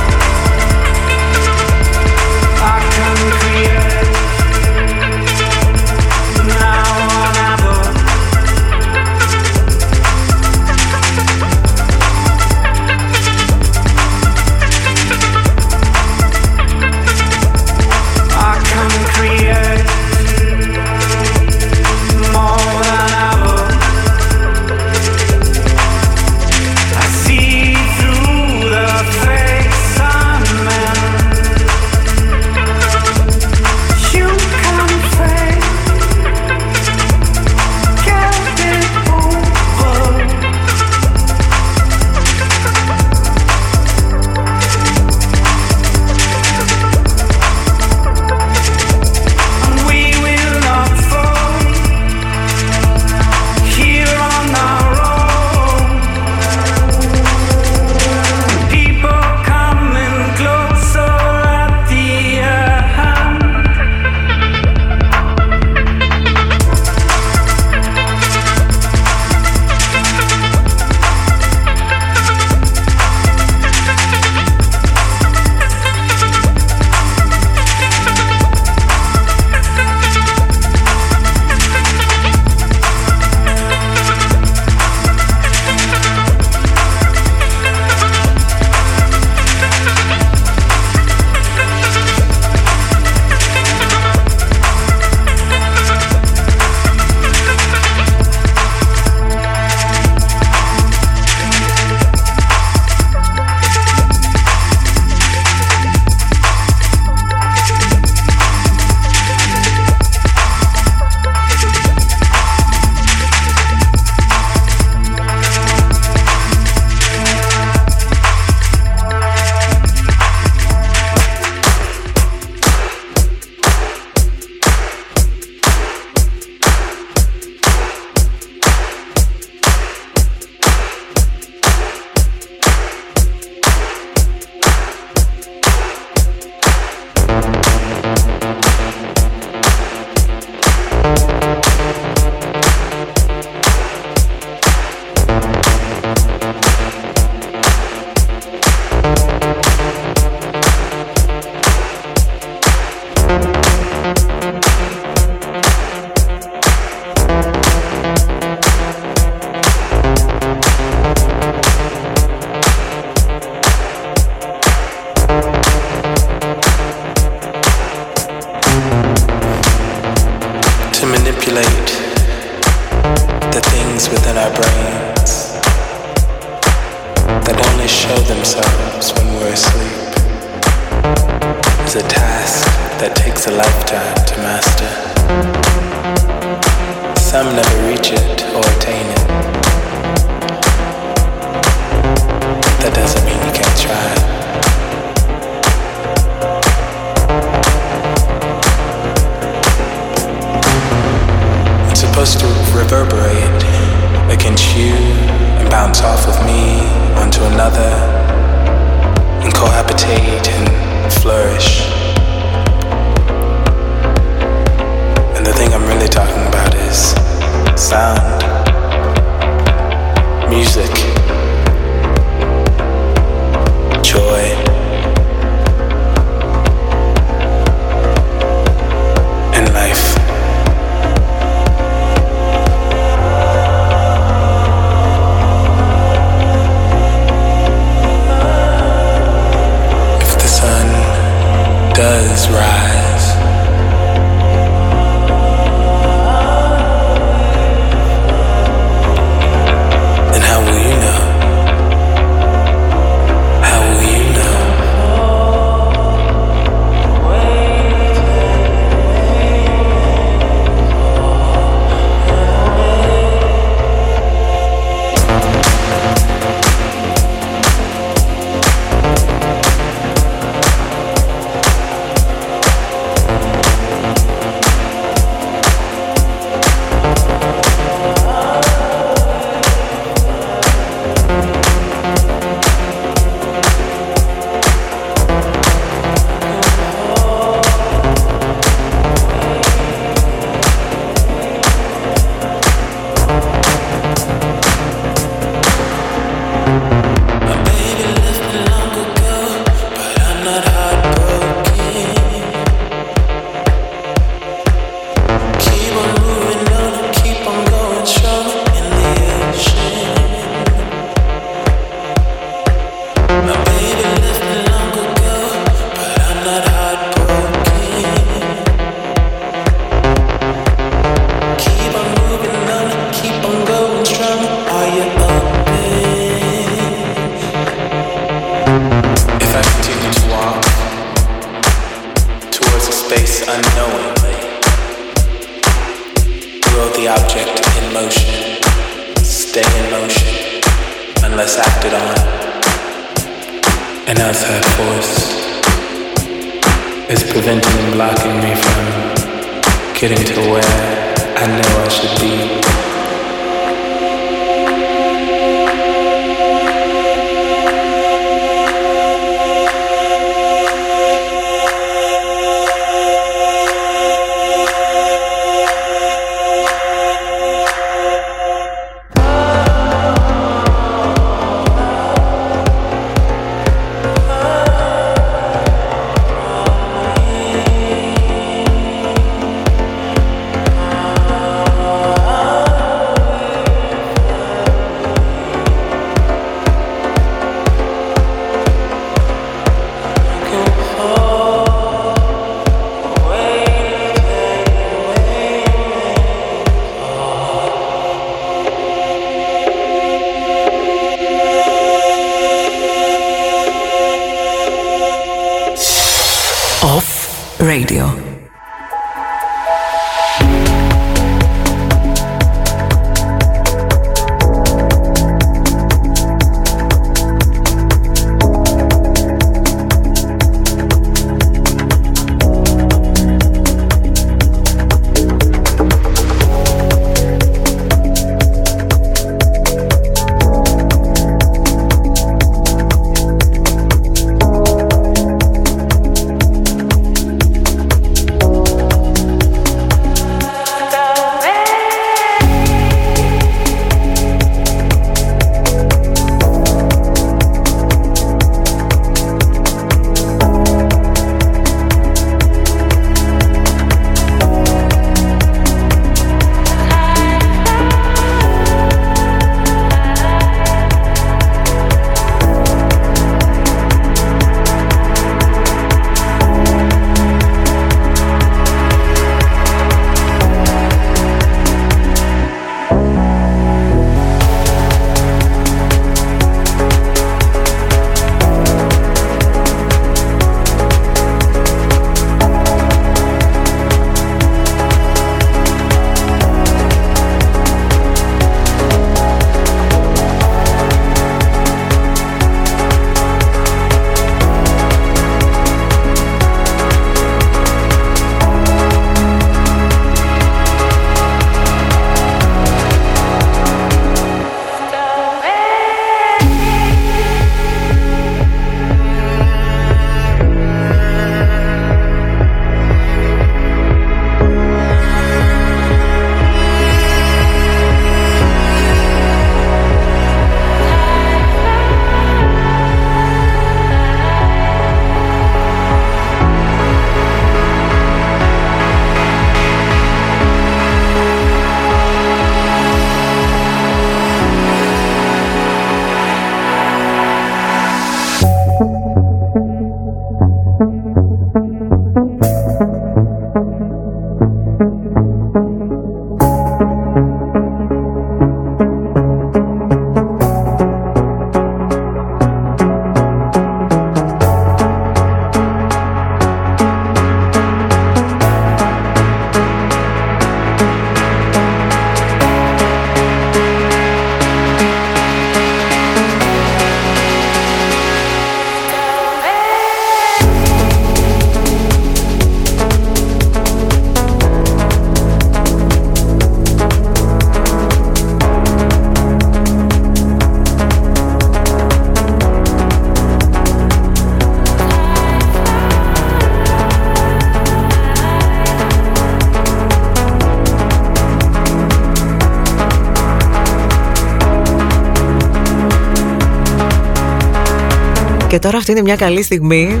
Και 598.50 598.58
τώρα 598.58 598.76
αυτή 598.76 598.90
είναι 598.90 599.02
μια 599.02 599.16
καλή 599.16 599.42
στιγμή. 599.42 600.00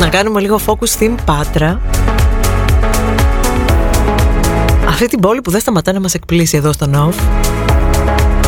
Να 0.00 0.08
κάνουμε 0.08 0.40
λίγο 0.40 0.60
focus 0.66 0.88
στην 0.88 1.14
Πάτρα. 1.24 1.80
Αυτή 4.88 5.06
την 5.06 5.20
πόλη 5.20 5.40
που 5.40 5.50
δεν 5.50 5.60
σταματά 5.60 5.92
να 5.92 6.00
μας 6.00 6.14
εκπλήσει 6.14 6.56
εδώ 6.56 6.72
στο 6.72 6.86
Νοφ 6.86 7.16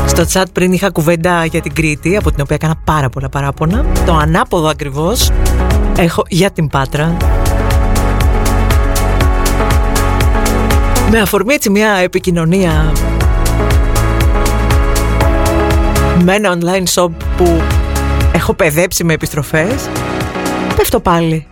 Στο 0.06 0.24
chat 0.32 0.44
πριν 0.52 0.72
είχα 0.72 0.90
κουβέντα 0.90 1.44
για 1.44 1.60
την 1.60 1.74
Κρήτη 1.74 2.16
Από 2.16 2.30
την 2.30 2.40
οποία 2.40 2.56
έκανα 2.56 2.74
πάρα 2.84 3.08
πολλά 3.08 3.28
παράπονα. 3.28 3.84
Το 4.06 4.14
ανάποδο 4.14 4.68
ακριβώς 4.68 5.30
Έχω 5.96 6.24
για 6.28 6.50
την 6.50 6.68
Πάτρα. 6.68 7.16
Με 11.10 11.20
αφορμή 11.20 11.54
έτσι 11.54 11.70
μια 11.70 11.90
επικοινωνία 11.90 12.92
Με 16.22 16.34
ένα 16.34 16.58
online 16.58 16.94
shop 16.94 17.10
που 17.36 17.62
έχω 18.32 18.54
παιδέψει 18.54 19.04
με 19.04 19.12
επιστροφές 19.12 19.88
Πέφτω 20.76 21.00
πάλι. 21.00 21.46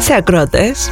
Σε 0.00 0.14
ακροατές. 0.14 0.90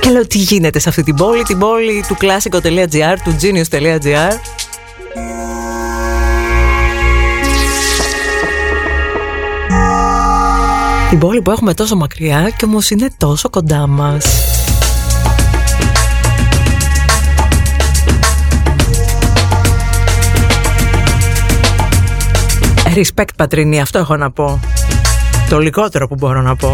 Και 0.00 0.10
λέω 0.10 0.26
τι 0.26 0.38
γίνεται 0.38 0.78
σε 0.78 0.88
αυτή 0.88 1.02
την 1.02 1.14
πόλη 1.14 1.42
Την 1.42 1.58
πόλη 1.58 2.04
του 2.08 2.16
classico.gr 2.20 3.16
Του 3.24 3.36
genius.gr 3.40 4.32
Την 11.10 11.18
πόλη 11.18 11.42
που 11.42 11.50
έχουμε 11.50 11.74
τόσο 11.74 11.96
μακριά 11.96 12.50
και 12.56 12.64
όμως 12.64 12.90
είναι 12.90 13.08
τόσο 13.16 13.50
κοντά 13.50 13.86
μας. 13.86 14.24
Respect 22.94 23.28
πατρίνη, 23.36 23.80
αυτό 23.80 23.98
έχω 23.98 24.16
να 24.16 24.30
πω. 24.30 24.60
Το 25.48 25.58
λιγότερο 25.58 26.08
που 26.08 26.14
μπορώ 26.14 26.40
να 26.42 26.56
πω. 26.56 26.72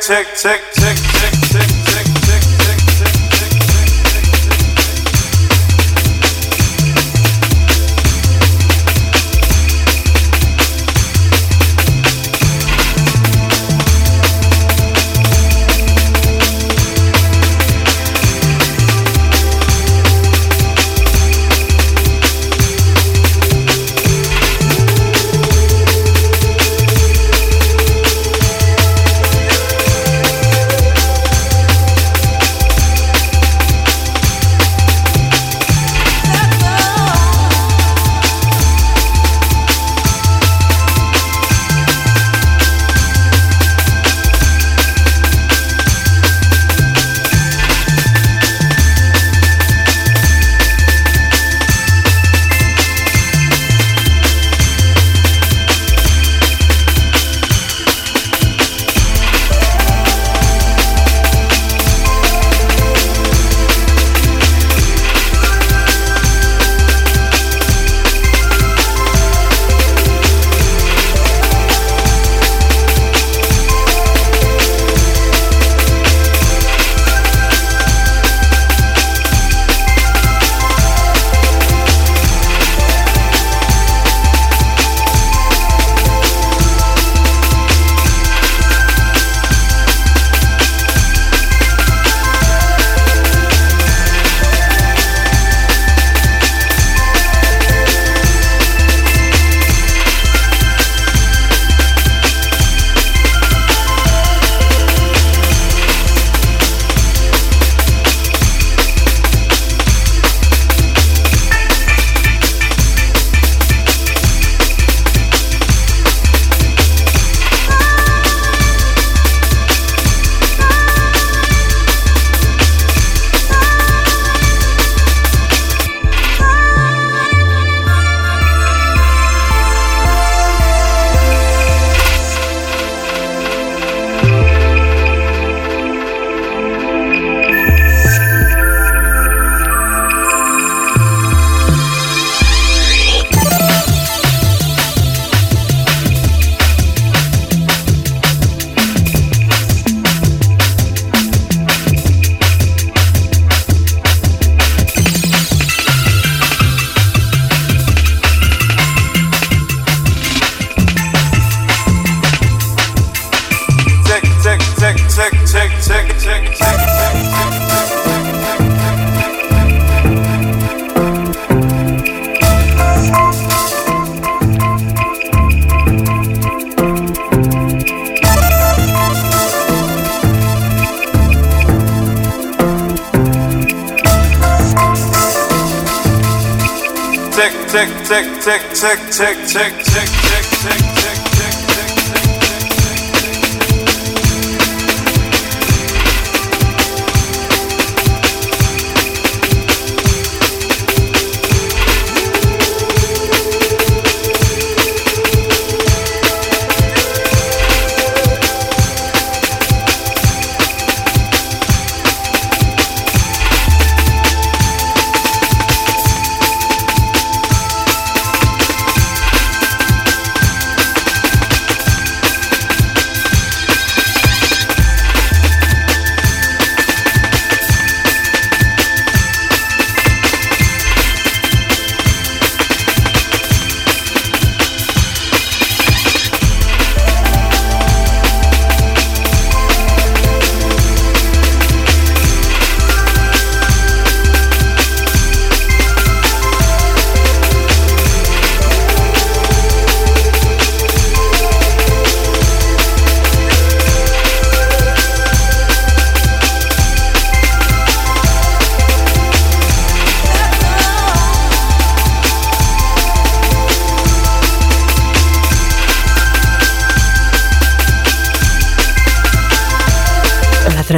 Tick, 0.00 0.26
tick, 0.34 0.62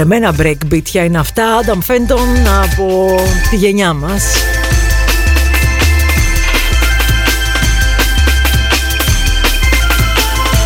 Στρεμμένα 0.04 0.34
break 0.38 0.94
είναι 0.94 1.18
αυτά. 1.18 1.44
Adam 1.64 1.92
Fenton 1.92 2.48
από 2.62 3.14
τη 3.50 3.56
γενιά 3.56 3.92
μας. 3.92 4.22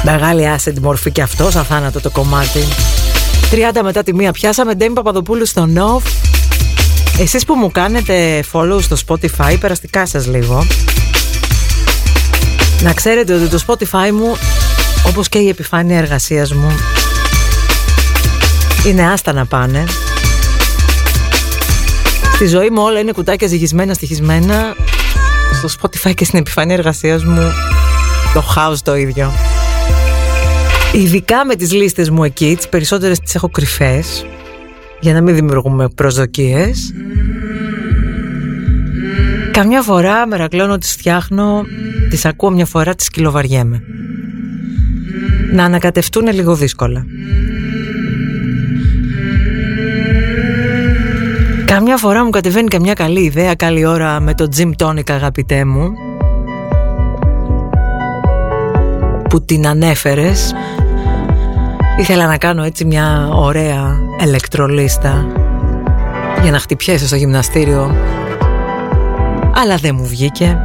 Μεγάλη 0.05 0.49
acid 0.57 0.79
μορφή 0.81 1.11
και 1.11 1.23
αυτός, 1.23 1.57
αθάνατο 1.57 2.01
το 2.01 2.11
κομμάτι. 2.11 2.61
30 3.51 3.83
μετά 3.83 4.03
τη 4.03 4.15
μία 4.15 4.33
πιάσαμε. 4.33 4.75
Ντέμι 4.75 4.95
Παπαδοπούλου 4.95 5.47
στο 5.47 5.69
Nov 5.77 6.03
Εσείς 7.19 7.45
που 7.45 7.55
μου 7.55 7.71
κάνετε 7.71 8.45
follow 8.53 8.79
στο 8.81 8.97
Spotify 9.07 9.57
Περαστικά 9.61 10.07
σας 10.07 10.27
λίγο. 10.27 10.67
Να 12.83 12.93
ξέρετε 12.93 13.35
ότι 13.35 13.49
το 13.49 13.61
Spotify 13.67 14.11
μου 14.13 14.37
Όπως 15.07 15.29
και 15.29 15.39
η 15.39 15.49
επιφάνεια 15.49 15.99
εργασίας 15.99 16.53
μου 16.53 16.96
Είναι 18.87 19.11
άστα 19.11 19.33
να 19.33 19.47
πάνε 19.47 19.85
Στη 22.35 22.47
ζωή 22.47 22.71
μου 22.71 22.83
όλα 22.83 22.99
είναι 22.99 23.13
κουτάκια 23.13 23.49
ζυγισμένα, 23.49 23.95
στοιχισμένα 23.95 24.75
Στο 25.53 25.69
Spotify 25.81 26.15
και 26.15 26.25
στην 26.25 26.39
επιφάνεια 26.39 26.75
εργασίας 26.75 27.25
μου 27.25 27.53
Το 28.35 28.45
house 28.57 28.79
το 28.83 28.97
ίδιο 28.97 29.33
Ειδικά 30.93 31.45
με 31.45 31.55
τις 31.55 31.73
λίστες 31.73 32.11
μου 32.11 32.25
εκεί, 32.25 32.55
τις 32.57 32.69
περισσότερες 32.69 33.21
τις 33.21 33.35
έχω 33.35 33.49
κρυφές 33.49 34.27
για 35.01 35.13
να 35.13 35.21
μην 35.21 35.35
δημιουργούμε 35.35 35.89
προσδοκίες. 35.89 36.93
Καμιά 39.51 39.83
φορά 39.83 40.27
μερακλώνω 40.27 40.79
τις 40.79 40.93
φτιάχνω, 40.93 41.65
τις 42.11 42.25
ακούω 42.25 42.51
μια 42.51 42.67
φορά, 42.67 42.95
τις 42.95 43.11
κυλοβαριέμαι. 43.11 43.83
Να 45.53 45.65
ανακατευτούν 45.65 46.33
λίγο 46.33 46.55
δύσκολα. 46.55 47.05
Καμιά 51.77 51.97
φορά 51.97 52.25
μου 52.25 52.31
κατεβαίνει 52.31 52.69
καμιά 52.69 52.93
καλή 52.93 53.21
ιδέα, 53.21 53.55
καλή 53.55 53.87
ώρα 53.87 54.21
με 54.21 54.35
το 54.35 54.49
Jim 54.57 54.71
Tonic 54.83 55.11
αγαπητέ 55.11 55.65
μου 55.65 55.93
που 59.29 59.45
την 59.45 59.67
ανέφερες. 59.67 60.55
Ήθελα 61.99 62.27
να 62.27 62.37
κάνω 62.37 62.63
έτσι 62.63 62.85
μια 62.85 63.29
ωραία 63.33 63.99
ηλεκτρολίστα 64.25 65.27
για 66.43 66.51
να 66.51 66.59
χτυπιέσαι 66.59 67.07
στο 67.07 67.17
γυμναστήριο 67.17 67.97
αλλά 69.55 69.77
δεν 69.77 69.95
μου 69.95 70.07
βγήκε. 70.07 70.59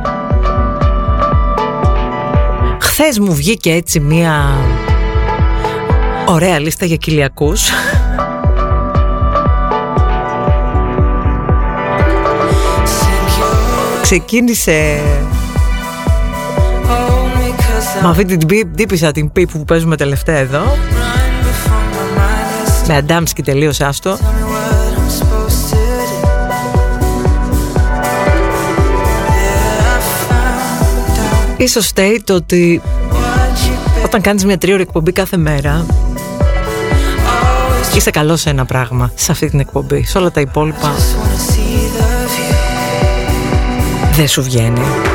Χθες 2.81 3.19
μου 3.19 3.33
βγήκε 3.33 3.71
έτσι 3.71 3.99
μια 3.99 4.57
ωραία 6.25 6.59
λίστα 6.59 6.85
για 6.85 6.95
κοιλιακούς 6.95 7.69
Ξεκίνησε. 14.11 15.01
Με 18.01 18.09
αυτή 18.09 18.25
την 18.25 18.47
τύπησα 18.75 19.11
την 19.11 19.31
πίπ 19.31 19.51
που 19.51 19.65
παίζουμε 19.65 19.95
τελευταία 19.95 20.37
εδώ. 20.37 20.77
Με 22.87 22.95
Αντάμσκι 22.95 23.41
τελείωσε 23.41 23.85
άστο. 23.85 24.17
Ίσως 31.57 31.87
φταίει 31.87 32.21
το 32.25 32.33
ότι 32.33 32.81
όταν 34.05 34.21
κάνεις 34.21 34.45
μια 34.45 34.57
τρίωρη 34.57 34.81
εκπομπή 34.81 35.11
κάθε 35.11 35.37
μέρα 35.37 35.85
Είσαι 37.95 38.11
καλός 38.11 38.41
σε 38.41 38.49
ένα 38.49 38.65
πράγμα 38.65 39.11
σε 39.15 39.31
αυτή 39.31 39.49
την 39.49 39.59
εκπομπή 39.59 40.03
Σε 40.03 40.17
όλα 40.17 40.31
τα 40.31 40.41
υπόλοιπα 40.41 40.95
Δεν 44.21 44.29
σου 44.29 44.43
βγαίνει 44.43 45.10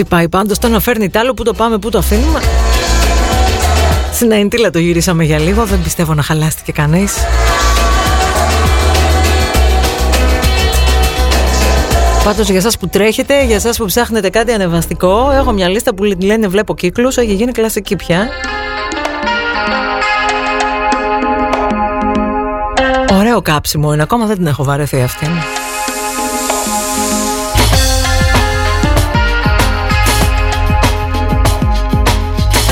Έτσι 0.00 0.12
πάει 0.12 0.28
πάντως. 0.28 0.58
Το 0.58 0.68
να 0.68 0.80
φέρνει 0.80 1.08
τ' 1.10 1.16
άλλο 1.16 1.34
που 1.34 1.42
το 1.42 1.52
πάμε 1.52 1.78
που 1.78 1.90
το 1.90 1.98
αφήνουμε. 1.98 2.40
Στην 4.12 4.32
Αϊντήλα 4.32 4.70
το 4.70 4.78
γυρίσαμε 4.78 5.24
για 5.24 5.38
λίγο 5.38 5.64
Δεν 5.64 5.82
πιστεύω 5.82 6.14
να 6.14 6.22
χαλάστηκε 6.22 6.72
κανείς. 6.72 7.14
Πάντως 12.24 12.48
για 12.48 12.58
εσάς 12.58 12.78
που 12.78 12.88
τρέχετε, 12.88 13.44
για 13.44 13.56
εσάς 13.56 13.76
που 13.76 13.84
ψάχνετε 13.84 14.30
κάτι 14.30 14.52
ανεβαστικό 14.52 15.30
Έχω 15.30 15.52
μια 15.52 15.68
λίστα 15.68 15.94
που 15.94 16.04
λένε 16.04 16.48
βλέπω 16.48 16.74
κύκλους 16.74 17.16
Έχει 17.16 17.34
γίνει 17.34 17.52
κλασική 17.52 17.96
πια. 17.96 18.28
Ωραίο 23.12 23.42
κάψιμο 23.42 23.92
είναι, 23.92 24.02
ακόμα 24.02 24.26
δεν 24.26 24.36
την 24.36 24.46
έχω 24.46 24.64
βαρεθεί 24.64 25.02
αυτή 25.02 25.26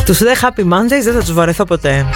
Τους 0.08 0.18
δε 0.18 0.34
Happy 0.40 0.60
Mondays 0.60 1.02
δεν 1.02 1.12
θα 1.12 1.20
τους 1.20 1.32
βαρεθώ 1.32 1.64
ποτέ 1.64 2.06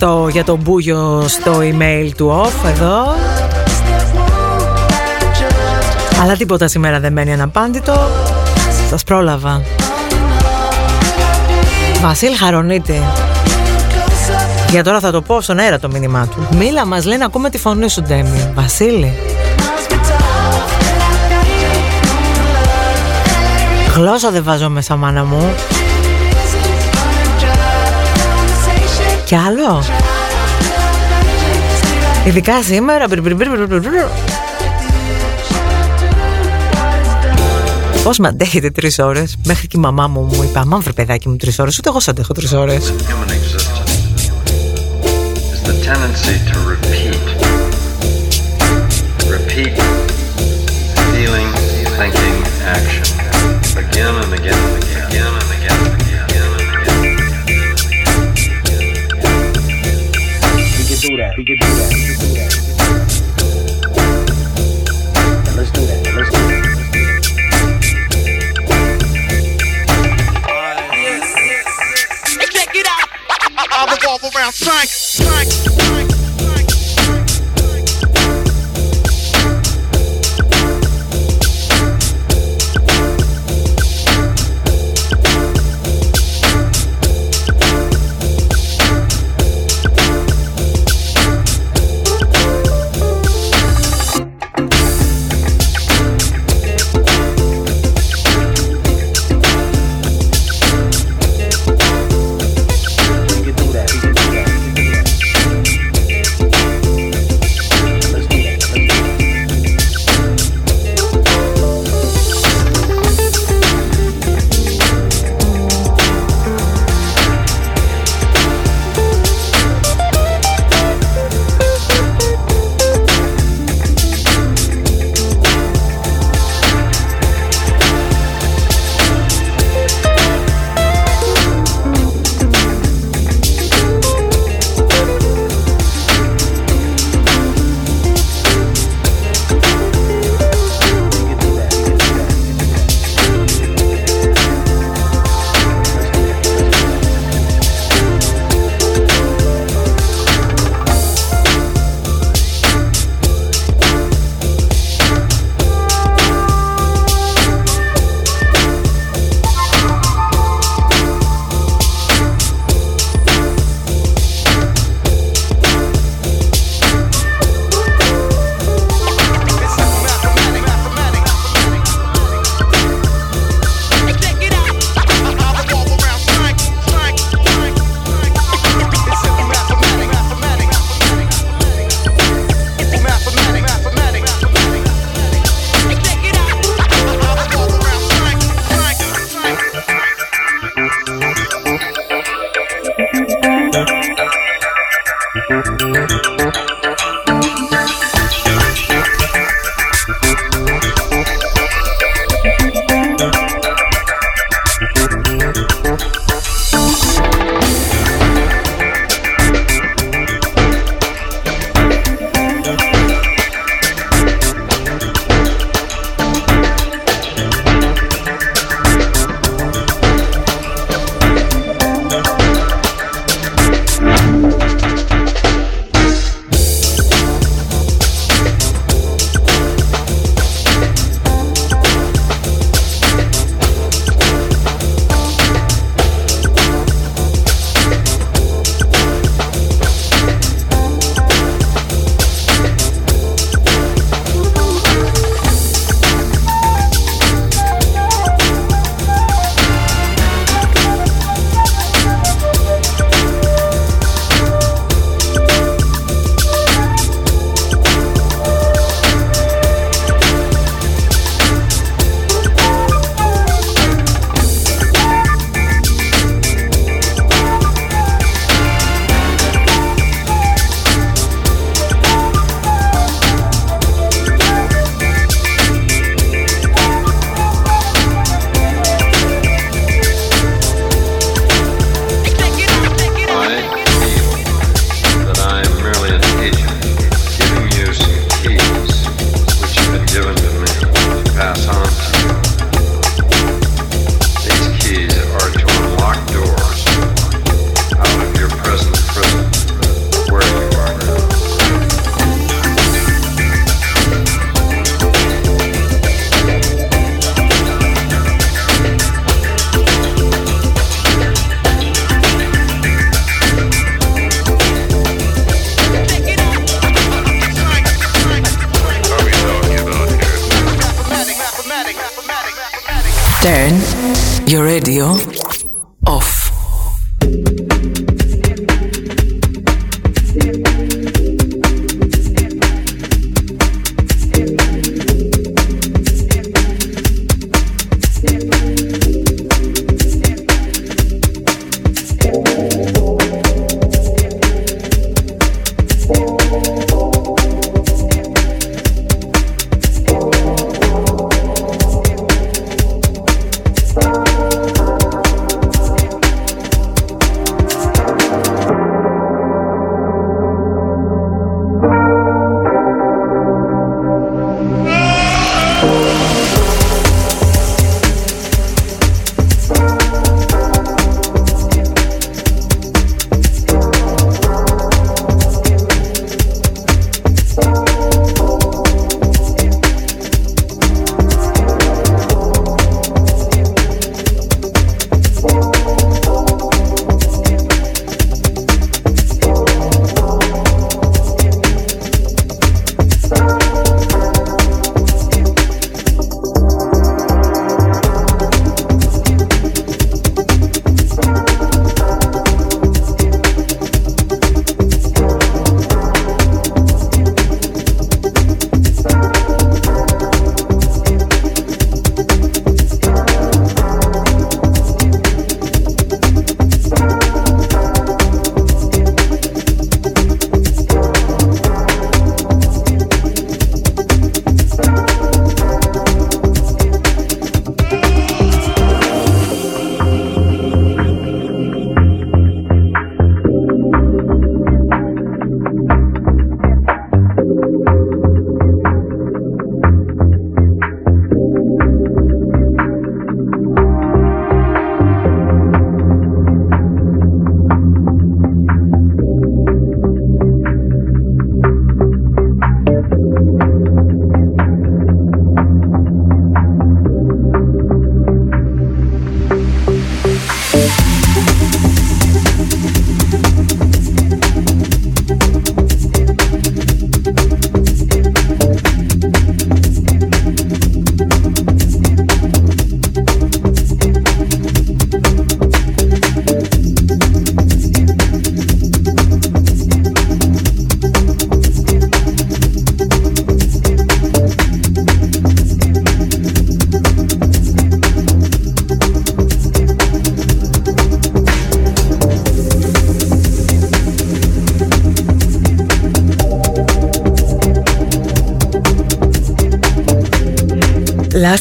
μεγάλο 0.00 0.26
ευχαριστώ 0.26 0.28
για 0.28 0.44
τον 0.44 0.58
Μπούγιο 0.62 1.24
στο 1.28 1.52
email 1.58 2.10
του 2.16 2.44
off 2.44 2.68
εδώ. 2.68 3.14
Αλλά 6.22 6.36
τίποτα 6.36 6.68
σήμερα 6.68 7.00
δεν 7.00 7.12
μένει 7.12 7.32
αναπάντητο. 7.32 8.08
Σας 8.90 9.04
πρόλαβα. 9.04 9.62
Βασίλ 12.00 12.36
Χαρονίτη. 12.36 13.02
Για 14.70 14.84
τώρα 14.84 15.00
θα 15.00 15.10
το 15.10 15.22
πω 15.22 15.40
στον 15.40 15.58
αέρα 15.58 15.78
το 15.78 15.88
μήνυμά 15.88 16.26
του. 16.26 16.56
Μίλα 16.56 16.86
μας 16.86 17.04
λέει 17.04 17.18
να 17.18 17.24
ακούμε 17.24 17.50
τη 17.50 17.58
φωνή 17.58 17.90
σου 17.90 18.02
Ντέμι. 18.02 18.52
Βασίλη. 18.54 19.18
Γλώσσα 23.94 24.30
δεν 24.30 24.44
βάζω 24.44 24.68
μέσα 24.68 24.96
μάνα 24.96 25.24
μου 25.24 25.54
Κι 29.30 29.36
άλλο 29.36 29.82
Ειδικά 32.26 32.62
σήμερα 32.62 33.06
Πώς 38.02 38.18
με 38.18 38.28
αντέχετε 38.28 38.70
τρεις 38.70 38.98
ώρες 38.98 39.36
Μέχρι 39.44 39.66
και 39.66 39.76
η 39.76 39.80
μαμά 39.80 40.06
μου 40.06 40.20
μου 40.20 40.42
είπε 40.42 40.58
Αμάν 40.58 40.80
βρε 40.80 40.92
παιδάκι 40.92 41.28
μου 41.28 41.36
τρεις 41.36 41.58
ώρες 41.58 41.78
Ούτε 41.78 41.88
εγώ 41.88 42.00
σε 42.00 42.10
αντέχω 42.10 42.32
τρεις 42.32 42.52
ώρες 42.52 42.92
funk, 74.52 74.90
funk. 74.90 75.59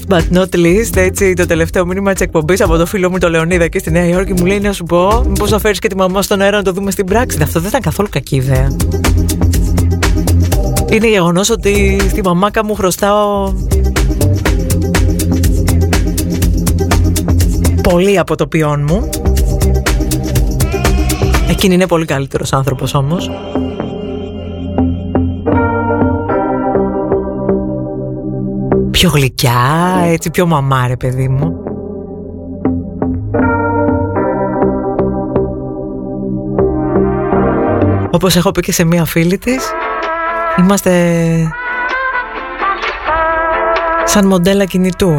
But 0.10 0.38
not 0.38 0.56
least, 0.56 0.96
έτσι, 0.96 1.34
το 1.34 1.46
τελευταίο 1.46 1.86
μήνυμα 1.86 2.12
της 2.12 2.22
εκπομπής 2.22 2.62
από 2.62 2.78
το 2.78 2.86
φίλο 2.86 3.10
μου 3.10 3.18
το 3.18 3.30
Λεωνίδα 3.30 3.68
και 3.68 3.80
στη 3.80 3.92
Νέα 3.92 4.06
Υόρκη 4.06 4.34
μου 4.34 4.46
λέει 4.46 4.60
να 4.60 4.74
σου 4.74 4.84
πω, 4.84 5.24
Μήπως 5.28 5.50
να 5.50 5.60
φέρεις 5.60 5.80
και 5.80 5.88
τη 5.88 5.96
μαμά 5.96 6.22
στον 6.22 6.42
αέρα 6.42 6.58
να 6.58 6.64
το 6.64 6.72
δούμε 6.72 6.92
στην 6.92 7.06
πράξη. 7.06 7.38
Αυτό 7.42 7.60
δεν 7.60 7.70
ήταν 7.70 7.82
καθόλου 7.82 8.10
κακή 8.12 8.36
ιδέα. 8.36 8.76
Είναι 10.90 11.08
γεγονός 11.08 11.50
ότι 11.50 12.00
στη 12.10 12.22
μαμάκα 12.24 12.66
μου 12.66 12.76
χρωστάω 12.76 13.54
πολύ 17.82 18.20
από 18.20 18.36
το 18.36 18.48
ποιόν 18.48 18.86
μου. 18.88 19.10
Εκείνη 21.50 21.74
είναι 21.74 21.88
πολύ 21.88 22.06
καλύτερος 22.06 22.54
άνθρωπος 22.54 22.94
όμως. 22.94 23.30
Πιο 29.00 29.10
γλυκιά, 29.10 30.02
έτσι 30.06 30.30
πιο 30.30 30.45
μαμά 30.45 30.88
παιδί 31.00 31.28
μου. 31.28 31.53
Όπως 38.11 38.36
έχω 38.36 38.52
πει 38.52 38.61
και 38.61 38.72
σε 38.72 38.84
μία 38.84 39.06
φίλη 39.06 39.38
της, 39.38 39.72
είμαστε 40.60 41.24
σαν 44.03 44.28
μοντέλα 44.28 44.66
κινητού. 44.66 45.16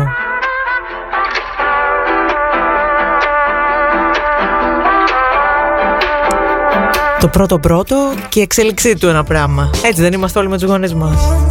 Το 7.20 7.28
πρώτο 7.28 7.58
πρώτο 7.58 7.96
και 8.28 8.38
η 8.38 8.42
εξέλιξή 8.42 8.96
του 8.96 9.08
ένα 9.08 9.24
πράγμα. 9.24 9.70
Έτσι 9.84 10.02
δεν 10.02 10.12
είμαστε 10.12 10.38
όλοι 10.38 10.48
με 10.48 10.58
τους 10.58 10.68
γονείς 10.68 10.94
μας. 10.94 11.50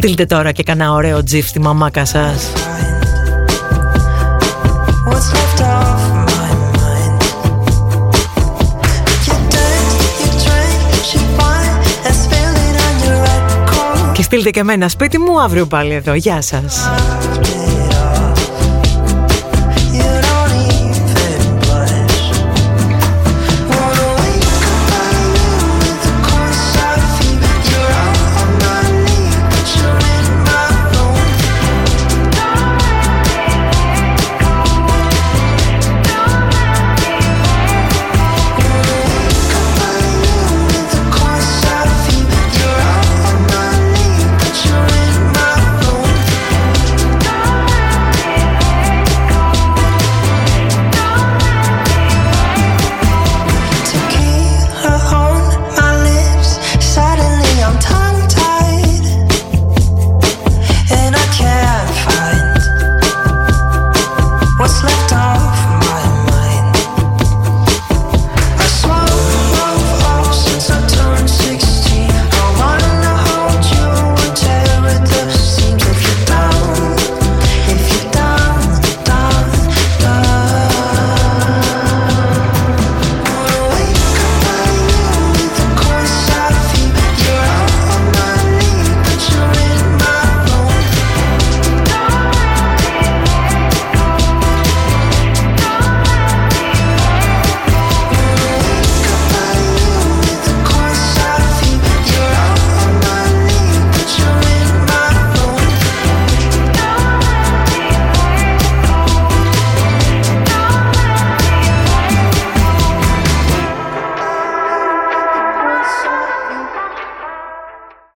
Στείλτε 0.00 0.26
τώρα 0.26 0.52
και 0.52 0.62
κανένα 0.62 0.92
ωραίο 0.92 1.22
τζιφ 1.24 1.48
στη 1.48 1.60
μαμάκα 1.60 2.04
σας. 2.04 2.52
Και 14.12 14.22
στείλτε 14.22 14.50
και 14.50 14.60
εμένα 14.60 14.88
σπίτι 14.88 15.18
μου 15.18 15.40
αύριο 15.40 15.66
πάλι 15.66 15.92
εδώ. 15.92 16.14
Γεια 16.14 16.42
σας. 16.42 16.88